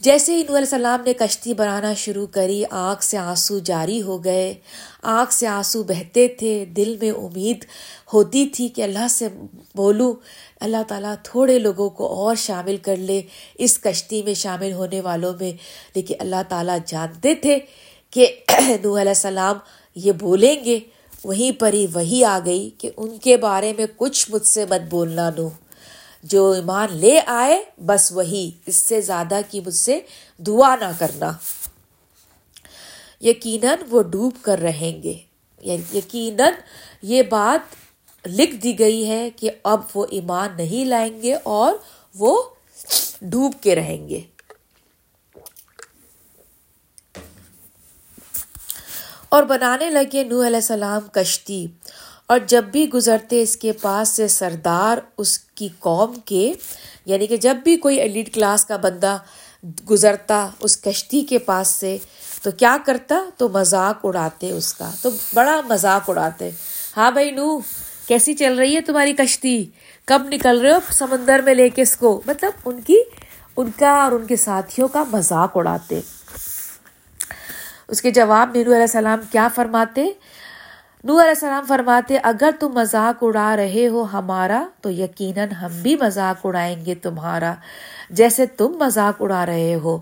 جیسے 0.00 0.34
ہی 0.34 0.40
علیہ 0.40 0.56
السلام 0.56 1.00
نے 1.06 1.12
کشتی 1.12 1.54
بنانا 1.54 1.94
شروع 1.94 2.26
کری 2.26 2.64
آنکھ 2.70 3.04
سے 3.04 3.16
آنسو 3.18 3.58
جاری 3.58 4.02
ہو 4.02 4.24
گئے۔ 4.24 4.54
آنکھ 5.02 5.32
سے 5.32 5.46
آنسو 5.46 5.82
بہتے 5.82 6.28
تھے، 6.28 6.64
دل 6.64 6.96
میں 7.00 7.10
امید 7.10 7.64
ہوتی 8.12 8.46
تھی 8.48 8.68
کہ 8.68 8.82
اللہ 8.82 9.06
سے 9.10 9.28
بولوں۔ 9.74 10.12
اللہ 10.60 10.82
تعالیٰ 10.88 11.14
تھوڑے 11.22 11.58
لوگوں 11.58 11.90
کو 11.90 12.06
اور 12.06 12.36
شامل 12.36 12.76
کر 12.76 12.96
لے۔ 12.96 13.22
اس 13.58 13.78
کشتی 13.78 14.22
میں 14.22 14.34
شامل 14.34 14.72
ہونے 14.72 15.00
والوں 15.00 15.32
میں 15.40 15.52
لیکن 15.94 16.14
اللہ 16.18 16.42
تعالیٰ 16.48 16.78
جانتے 16.86 17.34
تھے 17.34 17.58
کہ 18.10 18.26
نو 18.82 19.00
علیہ 19.00 19.16
السلام 19.16 19.56
یہ 19.94 20.12
بولیں 20.12 20.64
گے۔ 20.64 20.78
وہیں 21.24 21.60
پر 21.60 21.72
ہی 21.72 21.86
وہی 21.94 22.24
آ 22.24 22.38
گئی 22.44 22.70
کہ 22.78 22.90
ان 22.96 23.18
کے 23.18 23.36
بارے 23.36 23.72
میں 23.78 23.86
کچھ 23.96 24.30
مجھ 24.30 24.46
سے 24.46 24.64
مت 24.70 24.80
بولنا 24.90 25.30
نو۔ 25.36 25.48
جو 26.22 26.50
ایمان 26.50 26.96
لے 26.96 27.20
آئے، 27.26 27.64
بس 27.78 28.12
وہی، 28.12 28.50
اس 28.66 28.76
سے 28.76 29.00
زیادہ 29.00 29.40
کی 29.50 29.60
مجھ 29.60 29.74
سے 29.74 30.00
دعا 30.38 30.76
نہ 30.76 30.92
کرنا۔ 30.98 31.32
یقیناً 33.20 33.78
وہ 33.90 34.02
ڈوب 34.02 34.32
کر 34.42 34.58
رہیں 34.58 35.02
گے۔ 35.02 35.18
یعنی 35.60 35.98
یقیناً 35.98 36.52
یہ 37.02 37.22
بات 37.22 37.74
لکھ 38.26 38.54
دی 38.54 38.78
گئی 38.78 39.08
ہے 39.08 39.30
کہ 39.30 39.50
اب 39.62 39.80
وہ 39.94 40.06
ایمان 40.10 40.48
نہیں 40.56 40.84
لائیں 40.84 41.22
گے 41.22 41.34
اور 41.34 41.74
وہ 42.14 42.42
ڈوب 43.22 43.52
کے 43.60 43.74
رہیں 43.74 44.08
گے۔ 44.08 44.20
اور 49.28 49.42
بنانے 49.42 49.90
لگے 49.90 50.24
نو 50.24 50.46
علیہ 50.46 50.56
السلام 50.56 51.08
کشتی۔ 51.12 51.66
اور 52.28 52.38
جب 52.46 52.64
بھی 52.64 52.88
گزرتے 52.88 53.42
اس 53.42 53.56
کے 53.56 53.72
پاس 53.72 54.08
سے 54.08 54.28
سردار، 54.28 54.98
اس 55.18 55.38
کی 55.38 55.68
قوم 55.78 56.14
کے 56.24 56.52
یعنی 57.06 57.26
کہ 57.26 57.36
جب 57.36 57.56
بھی 57.64 57.76
کوئی 57.76 58.00
ایلیٹ 58.00 58.34
کلاس 58.34 58.64
کا 58.64 58.76
بندہ 58.76 59.18
گزرتا 59.90 60.48
اس 60.60 60.80
کشتی 60.82 61.22
کے 61.22 61.38
پاس 61.38 61.68
سے، 61.68 61.96
تو 62.42 62.50
کیا 62.50 62.76
کرتا؟ 62.84 63.18
تو 63.36 63.48
مذاق 63.48 64.04
اڑاتے 64.04 64.50
اس 64.52 64.74
کا، 64.74 64.90
تو 65.02 65.10
بڑا 65.34 65.60
مذاق 65.68 66.10
اڑاتے 66.10 66.50
ہاں 66.96 67.10
بھائی 67.10 67.30
نو، 67.30 67.58
کیسی 68.06 68.34
چل 68.34 68.58
رہی 68.58 68.76
ہے 68.76 68.80
تمہاری 68.80 69.12
کشتی؟ 69.12 69.64
کب 70.04 70.22
نکل 70.28 70.60
رہے 70.60 70.72
ہو 70.72 70.78
سمندر 70.90 71.40
میں 71.44 71.54
لے 71.54 71.68
کے 71.68 71.82
اس 71.82 71.96
کو؟ 71.96 72.20
مطلب 72.26 72.52
ان 72.64 72.80
کی، 72.80 72.98
ان 73.56 73.70
کا 73.78 73.90
اور 73.90 74.12
ان 74.12 74.26
کے 74.26 74.36
ساتھیوں 74.36 74.88
کا 74.88 75.04
مذاق 75.12 75.56
اڑاتے۔ 75.56 76.00
اس 77.88 78.02
کے 78.02 78.10
جواب 78.10 78.50
نیرو 78.54 78.70
علیہ 78.70 78.80
السلام 78.80 79.20
کیا 79.30 79.48
فرماتے؟ 79.54 80.06
نو 81.04 81.20
علیہ 81.20 81.28
السلام 81.28 81.64
فرماتے، 81.68 82.18
اگر 82.22 82.50
تم 82.60 82.72
مذاق 82.74 83.18
اڑا 83.22 83.56
رہے 83.56 83.88
ہو 83.88 84.02
ہمارا، 84.02 84.66
تو 84.80 84.90
یقیناً 84.90 85.50
ہم 85.50 85.70
بھی 85.82 85.96
مذاق 85.96 86.46
اڑائیں 86.46 86.84
گے 86.86 86.94
تمہارا، 86.94 87.54
جیسے 88.10 88.46
تم 88.46 88.76
مذاق 88.80 89.22
اڑا 89.22 89.46
رہے 89.46 89.74
ہو۔ 89.74 89.98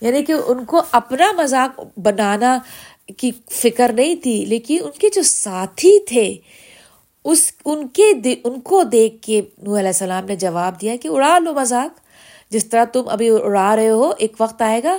یعنی 0.00 0.24
کہ 0.24 0.34
ان 0.46 0.64
کو 0.64 0.82
اپنا 0.90 1.32
مذاق 1.32 1.80
بنانا 1.96 2.58
کی 3.16 3.30
فکر 3.50 3.92
نہیں 3.92 4.16
تھی، 4.16 4.44
لیکن 4.44 4.78
ان 4.84 4.90
کے 4.90 5.08
جو 5.14 5.22
ساتھی 5.22 5.98
تھے، 6.04 6.34
اس، 7.24 7.52
ان 7.64 7.88
کے 7.88 8.34
ان 8.44 8.60
کو 8.60 8.82
دیکھ 8.82 9.22
کے 9.22 9.40
نو 9.58 9.78
علیہ 9.78 9.86
السلام 9.86 10.24
نے 10.24 10.36
جواب 10.36 10.80
دیا 10.80 10.96
کہ 11.02 11.08
اڑا 11.08 11.38
لو 11.38 11.54
مذاق۔ 11.54 12.00
جس 12.50 12.66
طرح 12.66 12.84
تم 12.84 13.02
ابھی 13.08 13.30
اڑا 13.30 13.76
رہے 13.76 13.90
ہو، 13.90 14.12
ایک 14.18 14.32
وقت 14.40 14.62
آئے 14.62 14.82
گا، 14.82 14.96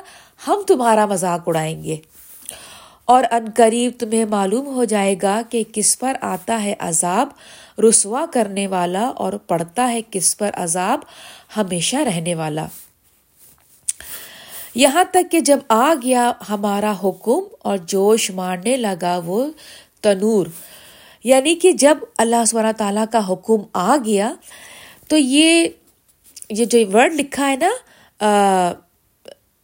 ہم 0.48 0.62
تمہارا 0.68 1.06
مذاق 1.06 1.42
اڑائیں 1.48 1.84
گے۔ 1.84 1.96
اور 3.06 3.24
ان 3.32 3.46
قریب 3.56 3.92
تمہیں 4.00 4.26
معلوم 4.26 4.68
ہو 4.68 4.84
جائے 4.84 5.16
گا 5.22 5.42
کہ 5.50 5.64
کس 5.74 6.00
پر 6.00 6.14
آتا 6.22 6.64
ہے 6.64 6.74
عذاب، 6.80 7.28
رسوا 7.82 8.26
کرنے 8.34 8.68
والا 8.68 9.04
اور 9.04 9.34
پڑتا 9.34 9.92
ہے 9.92 10.02
کس 10.12 10.38
پر 10.38 10.52
عذاب، 10.54 11.00
ہمیشہ 11.58 11.98
رہنے 11.98 12.36
والا۔ 12.36 12.66
یہاں 14.76 15.04
تک 15.12 15.32
کہ 15.32 15.40
جب 15.40 15.60
آ 15.70 15.94
گیا 16.04 16.32
ہمارا 16.50 16.94
حکم 17.04 17.40
اور 17.60 17.78
جوش 17.78 18.32
مارنے 18.32 18.78
لگا 18.78 19.20
وہ 19.26 19.52
تنور۔ 20.02 20.48
یعنی 21.24 21.56
کہ 21.56 21.72
جب 21.72 21.98
اللہ 22.18 22.46
سب 22.48 22.60
تعالیٰ 22.78 23.06
کا 23.12 23.30
حکم 23.30 23.58
آ 23.74 23.98
گیا، 24.06 24.34
تو 25.08 25.18
یہ 25.18 25.68
یہ 26.50 26.66
جو 26.66 26.80
ورڈ 26.94 27.14
لکھا 27.14 27.52
ہے 27.52 27.56
نا 27.56 28.74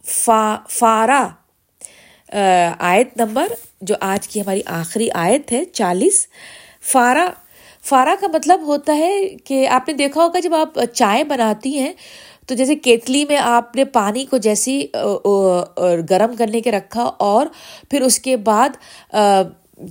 فا، 0.04 0.56
فارا 0.68 1.28
آیت 2.32 3.16
نمبر، 3.16 3.52
جو 3.80 3.94
آج 4.00 4.28
کی 4.28 4.40
ہماری 4.40 4.62
آخری 4.66 5.08
آیت 5.16 5.52
ہے، 5.52 5.64
چالیس۔ 5.64 6.26
فارا 6.92 7.28
فارا 7.84 8.14
کا 8.20 8.26
مطلب 8.32 8.62
ہوتا 8.66 8.96
ہے 8.96 9.12
کہ 9.44 9.66
آپ 9.68 9.88
نے 9.88 9.94
دیکھا 9.94 10.22
ہوگا 10.22 10.38
جب 10.38 10.54
آپ 10.54 10.78
چائے 10.94 11.24
بناتی 11.24 11.78
ہیں، 11.78 11.92
تو 12.46 12.54
جیسے 12.54 12.74
کیتلی 12.76 13.24
میں 13.24 13.36
آپ 13.36 13.76
نے 13.76 13.84
پانی 13.84 14.24
کو 14.24 14.36
جیسی 14.38 14.80
گرم 16.10 16.34
کرنے 16.38 16.60
کے 16.60 16.72
رکھا 16.72 17.02
اور 17.18 17.46
پھر 17.90 18.02
اس 18.02 18.18
کے 18.18 18.36
بعد 18.42 18.76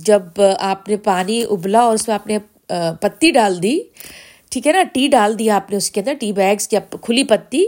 جب 0.06 0.40
آپ 0.60 0.88
نے 0.88 0.96
پانی 1.04 1.42
ابلا 1.50 1.80
اور 1.80 1.94
اس 1.94 2.08
میں 2.08 2.14
آپ 2.14 2.26
نے 2.26 2.38
پتی 3.00 3.30
ڈال 3.30 3.62
دی، 3.62 3.78
ٹھیک 4.50 4.66
ہے 4.66 4.72
نا، 4.72 4.82
ٹی 4.92 5.06
ڈال 5.08 5.38
دیا 5.38 5.56
آپ 5.56 5.70
نے 5.70 5.76
اس 5.76 5.90
کے 5.90 6.00
اندر، 6.00 6.14
ٹی 6.20 6.32
بیگس 6.32 6.68
کی 6.68 6.76
کھلی 7.02 7.24
پتی، 7.24 7.64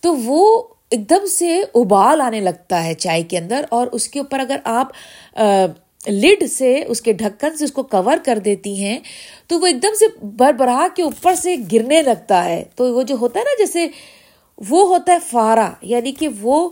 تو 0.00 0.14
وہ 0.16 0.62
ایک 0.94 1.08
دم 1.10 1.26
سے 1.26 1.56
ابال 1.74 2.20
آنے 2.20 2.40
لگتا 2.40 2.84
ہے 2.84 2.94
چائے 2.94 3.22
کے 3.22 3.38
اندر 3.38 3.64
اور 3.68 3.86
اس 3.92 4.08
کے 4.08 4.18
اوپر 4.20 4.40
اگر 4.40 4.56
آپ 4.64 5.38
لڈ 6.06 6.44
سے 6.50 6.82
اس 6.88 7.00
کے 7.00 7.12
ڈھکن 7.12 7.56
سے 7.56 7.64
اس 7.64 7.72
کو 7.72 7.82
کور 7.82 8.16
کر 8.24 8.38
دیتی 8.38 8.74
ہیں، 8.84 8.98
تو 9.48 9.58
وہ 9.60 9.66
ایک 9.66 9.82
دم 9.82 9.94
سے 9.98 10.06
بر 10.22 10.52
برا 10.52 10.86
کے 10.96 11.02
اوپر 11.02 11.34
سے 11.34 11.54
گرنے 11.72 12.02
لگتا 12.02 12.44
ہے۔ 12.44 12.62
تو 12.76 12.92
وہ 12.94 13.02
جو 13.02 13.16
ہوتا 13.20 13.38
ہے 13.40 13.44
نا، 13.44 13.54
جیسے 13.58 13.86
وہ 14.68 14.86
ہوتا 14.88 15.12
ہے 15.12 15.18
فارا 15.30 15.70
یعنی 15.82 16.12
کہ 16.12 16.28
وہ 16.42 16.68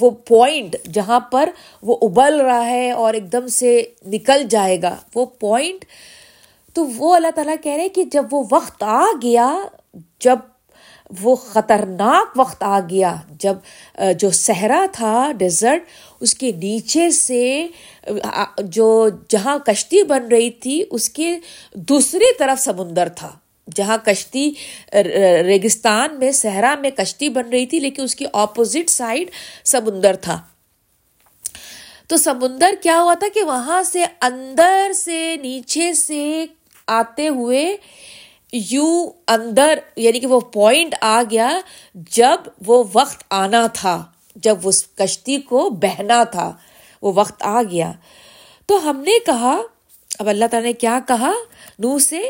وہ 0.00 0.10
پوائنٹ 0.10 0.76
جہاں 0.92 1.20
پر 1.20 1.50
وہ 1.82 1.96
ابل 2.02 2.40
رہا 2.40 2.66
ہے 2.66 2.90
اور 2.90 3.14
ایک 3.14 3.32
دم 3.32 3.46
سے 3.46 3.82
نکل 4.06 4.44
جائے 4.50 4.80
گا۔ 4.82 4.96
وہ 5.14 5.26
پوائنٹ، 5.40 5.84
تو 6.74 6.86
وہ 6.96 7.14
اللہ 7.14 7.30
تعالیٰ 7.34 7.54
کہہ 7.62 7.72
رہے 7.72 7.88
کہ 7.88 8.04
جب 8.04 8.24
وہ 8.30 8.42
وقت 8.52 8.82
آ 8.82 9.04
گیا، 9.22 9.54
جب 10.20 10.38
وہ 11.20 11.34
خطرناک 11.36 12.38
وقت 12.38 12.62
آ 12.62 12.78
گیا 12.90 13.14
جب 13.40 13.56
جو 14.18 14.30
صحرا 14.30 14.84
تھا، 14.92 15.32
ڈیزرٹ، 15.38 15.82
اس 16.20 16.34
کے 16.34 16.52
نیچے 16.52 17.10
سے 17.10 17.66
جو 18.58 19.08
جہاں 19.28 19.58
کشتی 19.58 20.02
بن 20.02 20.28
رہی 20.28 20.50
تھی، 20.50 20.82
اس 20.90 21.08
کے 21.10 21.38
دوسری 21.74 22.34
طرف 22.38 22.60
سمندر 22.60 23.08
تھا۔ 23.08 23.30
جہاں 23.74 23.98
کشتی 24.04 24.50
ریگستان 25.44 26.18
میں، 26.18 26.32
صحرا 26.32 26.74
میں 26.80 26.90
کشتی 26.90 27.28
بن 27.28 27.48
رہی 27.48 27.66
تھی، 27.66 27.78
لیکن 27.80 28.02
اس 28.02 28.14
کی 28.16 28.24
اپوزٹ 28.32 28.90
سائڈ 28.90 29.30
سمندر 29.64 30.16
تھا۔ 30.16 30.40
تو 32.06 32.16
سمندر 32.16 32.74
کیا 32.82 32.98
ہوا 33.02 33.14
تھا 33.14 33.26
کہ 33.34 33.42
وہاں 33.42 33.82
سے 33.82 34.04
اندر 34.20 34.92
سے 34.92 35.36
نیچے 35.42 35.92
سے 35.92 36.44
آتے 36.86 37.28
ہوئے 37.28 37.76
یوں 38.56 39.10
اندر 39.28 39.78
یعنی 39.96 40.20
کہ 40.20 40.26
وہ 40.26 40.40
پوائنٹ 40.40 40.94
آ 41.00 41.22
گیا 41.30 41.60
جب 41.94 42.40
وہ 42.66 42.84
وقت 42.92 43.24
آنا 43.30 43.66
تھا، 43.66 44.04
جب 44.36 44.56
اس 44.64 44.86
کشتی 44.94 45.38
کو 45.38 45.70
بہنا 45.70 46.24
تھا، 46.24 46.56
وہ 47.02 47.12
وقت 47.14 47.42
آ 47.42 47.62
گیا۔ 47.62 47.92
تو 48.66 48.90
ہم 48.90 49.00
نے 49.00 49.10
کہا، 49.26 49.62
اب 50.18 50.28
اللہ 50.28 50.44
تعالیٰ 50.50 50.68
نے 50.68 50.72
کیا 50.72 50.98
کہا؟ 51.08 51.32
نو 51.78 51.98
سے 51.98 52.20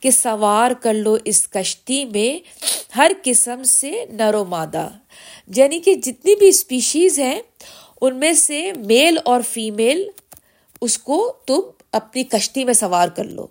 کہ 0.00 0.10
سوار 0.10 0.70
کر 0.70 0.94
لو 0.94 1.16
اس 1.24 1.48
کشتی 1.48 2.04
میں 2.04 2.48
ہر 2.96 3.12
قسم 3.22 3.62
سے 3.62 4.04
نر 4.12 4.34
و 4.34 4.44
مادہ۔ 4.44 4.88
یعنی 5.56 5.80
کہ 5.80 5.94
جتنی 5.94 6.34
بھی 6.34 6.48
اسپیشیز 6.48 7.18
ہیں، 7.18 7.40
ان 8.00 8.16
میں 8.16 8.32
سے 8.32 8.72
میل 8.76 9.18
اور 9.24 9.40
فیمیل 9.40 10.08
اس 10.80 10.98
کو 10.98 11.32
تم 11.46 11.60
اپنی 11.92 12.24
کشتی 12.24 12.64
میں 12.64 12.74
سوار 12.74 13.08
کر 13.08 13.24
لو۔ 13.24 13.46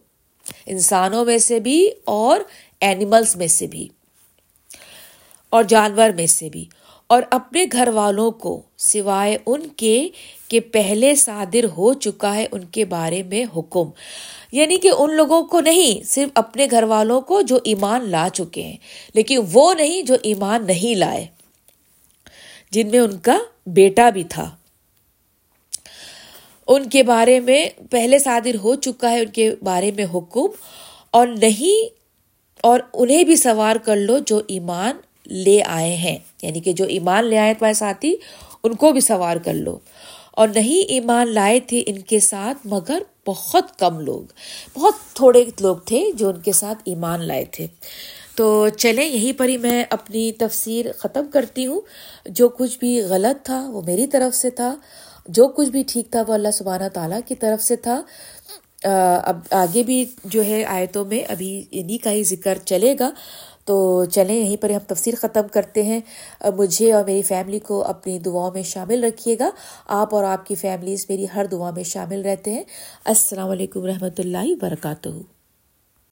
انسانوں 0.69 1.25
میں 1.25 1.38
سے 1.38 1.60
بھی 1.60 1.89
اور 2.05 2.39
اینیملس 2.82 3.36
میں 3.36 3.47
سے 3.47 3.67
بھی 3.67 3.88
اور 5.49 5.63
جانور 5.63 6.10
میں 6.10 6.27
سے 6.27 6.49
بھی 6.49 6.65
اور 7.08 7.23
اپنے 7.32 7.65
گھر 7.71 7.88
والوں 7.88 8.32
کو 8.32 8.62
سوائے 8.77 9.38
ان 9.45 9.67
کے 9.67 10.10
کہ 10.47 10.60
پہلے 10.60 11.15
صادر 11.15 11.63
ہو 11.77 11.93
چکا 11.93 12.36
ہے 12.36 12.47
ان 12.51 12.65
کے 12.65 12.86
بارے 12.86 13.23
میں 13.23 13.45
حکم۔ 13.58 13.89
یعنی 14.51 14.77
کہ 14.77 14.91
ان 14.97 15.15
لوگوں 15.15 15.43
کو 15.43 15.62
نہیں، 15.62 16.03
صرف 16.03 16.29
اپنے 16.36 16.67
گھر 16.71 16.84
والوں 16.84 17.21
کو 17.21 17.41
جو 17.41 17.60
ایمان 17.63 18.10
لا 18.10 18.27
چکے 18.34 18.63
ہیں، 18.63 18.77
لیکن 19.13 19.39
وہ 19.51 19.73
نہیں 19.73 20.01
جو 20.01 20.15
ایمان 20.23 20.65
نہیں 20.65 20.95
لائے، 20.95 21.25
جن 22.71 22.88
میں 22.88 22.99
ان 22.99 23.17
کا 23.17 23.39
بیٹا 23.65 24.10
بھی 24.10 24.23
تھا۔ 24.23 24.55
ان 26.69 26.89
کے 26.89 27.03
بارے 27.03 27.39
میں 27.39 27.69
پہلے 27.89 28.19
صادر 28.19 28.55
ہو 28.63 28.75
چکا 28.75 29.12
ہے 29.12 29.19
ان 29.19 29.25
کے 29.25 29.55
بارے 29.63 29.91
میں 29.91 30.05
حکم، 30.15 30.45
اور 31.12 31.27
نہیں، 31.27 31.89
اور 32.62 32.79
انہیں 32.93 33.23
بھی 33.23 33.36
سوار 33.36 33.75
کر 33.75 33.95
لو 33.95 34.19
جو 34.19 34.41
ایمان 34.47 34.95
لے 35.25 35.63
آئے 35.65 35.95
ہیں۔ 35.95 36.17
یعنی 36.41 36.60
کہ 36.60 36.73
جو 36.73 36.86
ایمان 36.86 37.25
لے 37.25 37.38
آئے 37.38 37.53
تمہارے 37.53 37.73
ساتھی، 37.73 38.15
ان 38.63 38.75
کو 38.75 38.91
بھی 38.91 39.01
سوار 39.01 39.38
کر 39.38 39.53
لو۔ 39.53 39.79
اور 40.32 40.47
نہیں، 40.47 40.86
ایمان 40.88 41.27
لائے 41.27 41.60
تھے 41.60 41.84
ان 41.86 41.99
کے 41.99 42.19
ساتھ، 42.19 42.58
مگر 42.65 43.01
بہت 43.27 43.79
کم 43.79 43.99
لوگ۔ 43.99 44.21
بہت 44.79 44.93
تھوڑے 45.13 45.45
لوگ 45.60 45.75
تھے 45.75 46.05
جو 46.13 46.29
ان 46.29 46.41
کے 46.41 46.51
ساتھ 46.51 46.77
ایمان 46.86 47.21
لائے 47.21 47.45
تھے۔ 47.45 47.67
تو 48.36 48.69
چلیں، 48.69 49.05
یہیں 49.05 49.39
پر 49.39 49.47
ہی 49.47 49.58
میں 49.58 49.84
اپنی 49.89 50.32
تفسیر 50.32 50.86
ختم 50.97 51.25
کرتی 51.34 51.65
ہوں۔ 51.65 51.82
جو 52.25 52.49
کچھ 52.49 52.79
بھی 52.79 53.01
غلط 53.01 53.45
تھا، 53.45 53.69
وہ 53.69 53.82
میری 53.82 54.08
طرف 54.08 54.36
سے 54.36 54.49
تھا۔ 54.49 54.75
جو 55.29 55.47
کچھ 55.47 55.69
بھی 55.69 55.83
ٹھیک 55.87 56.11
تھا 56.11 56.23
وہ 56.27 56.33
اللہ 56.33 56.51
سبحانہ 56.53 56.87
تعالیٰ 56.93 57.19
کی 57.25 57.35
طرف 57.35 57.63
سے 57.63 57.75
تھا۔ 57.75 58.01
اب 59.23 59.39
آگے 59.51 59.83
بھی 59.83 60.05
جو 60.25 60.43
ہے 60.43 60.63
آیتوں 60.65 61.05
میں 61.05 61.19
ابھی 61.31 61.65
انہیں 61.71 62.03
کا 62.03 62.11
ہی 62.11 62.23
ذکر 62.23 62.57
چلے 62.65 62.95
گا۔ 62.99 63.09
تو 63.65 64.05
چلیں، 64.05 64.35
یہیں 64.35 64.57
پر 64.57 64.69
ہم 64.69 64.79
تفسیر 64.87 65.13
ختم 65.21 65.47
کرتے 65.47 65.83
ہیں۔ 65.83 65.99
مجھے 66.57 66.93
اور 66.93 67.03
میری 67.03 67.21
فیملی 67.21 67.59
کو 67.59 67.83
اپنی 67.83 68.19
دعاؤں 68.19 68.51
میں 68.53 68.63
شامل 68.63 69.03
رکھیے 69.03 69.35
گا۔ 69.39 69.49
آپ 69.87 70.15
اور 70.15 70.23
آپ 70.23 70.45
کی 70.45 70.55
فیملیز 70.55 71.05
میری 71.09 71.25
ہر 71.35 71.45
دعا 71.51 71.71
میں 71.71 71.83
شامل 71.83 72.21
رہتے 72.21 72.51
ہیں۔ 72.51 72.63
السلام 73.05 73.49
علیکم 73.49 73.85
رحمۃ 73.85 74.17
اللہ 74.17 74.45
وبرکاتہ۔ 74.45 75.38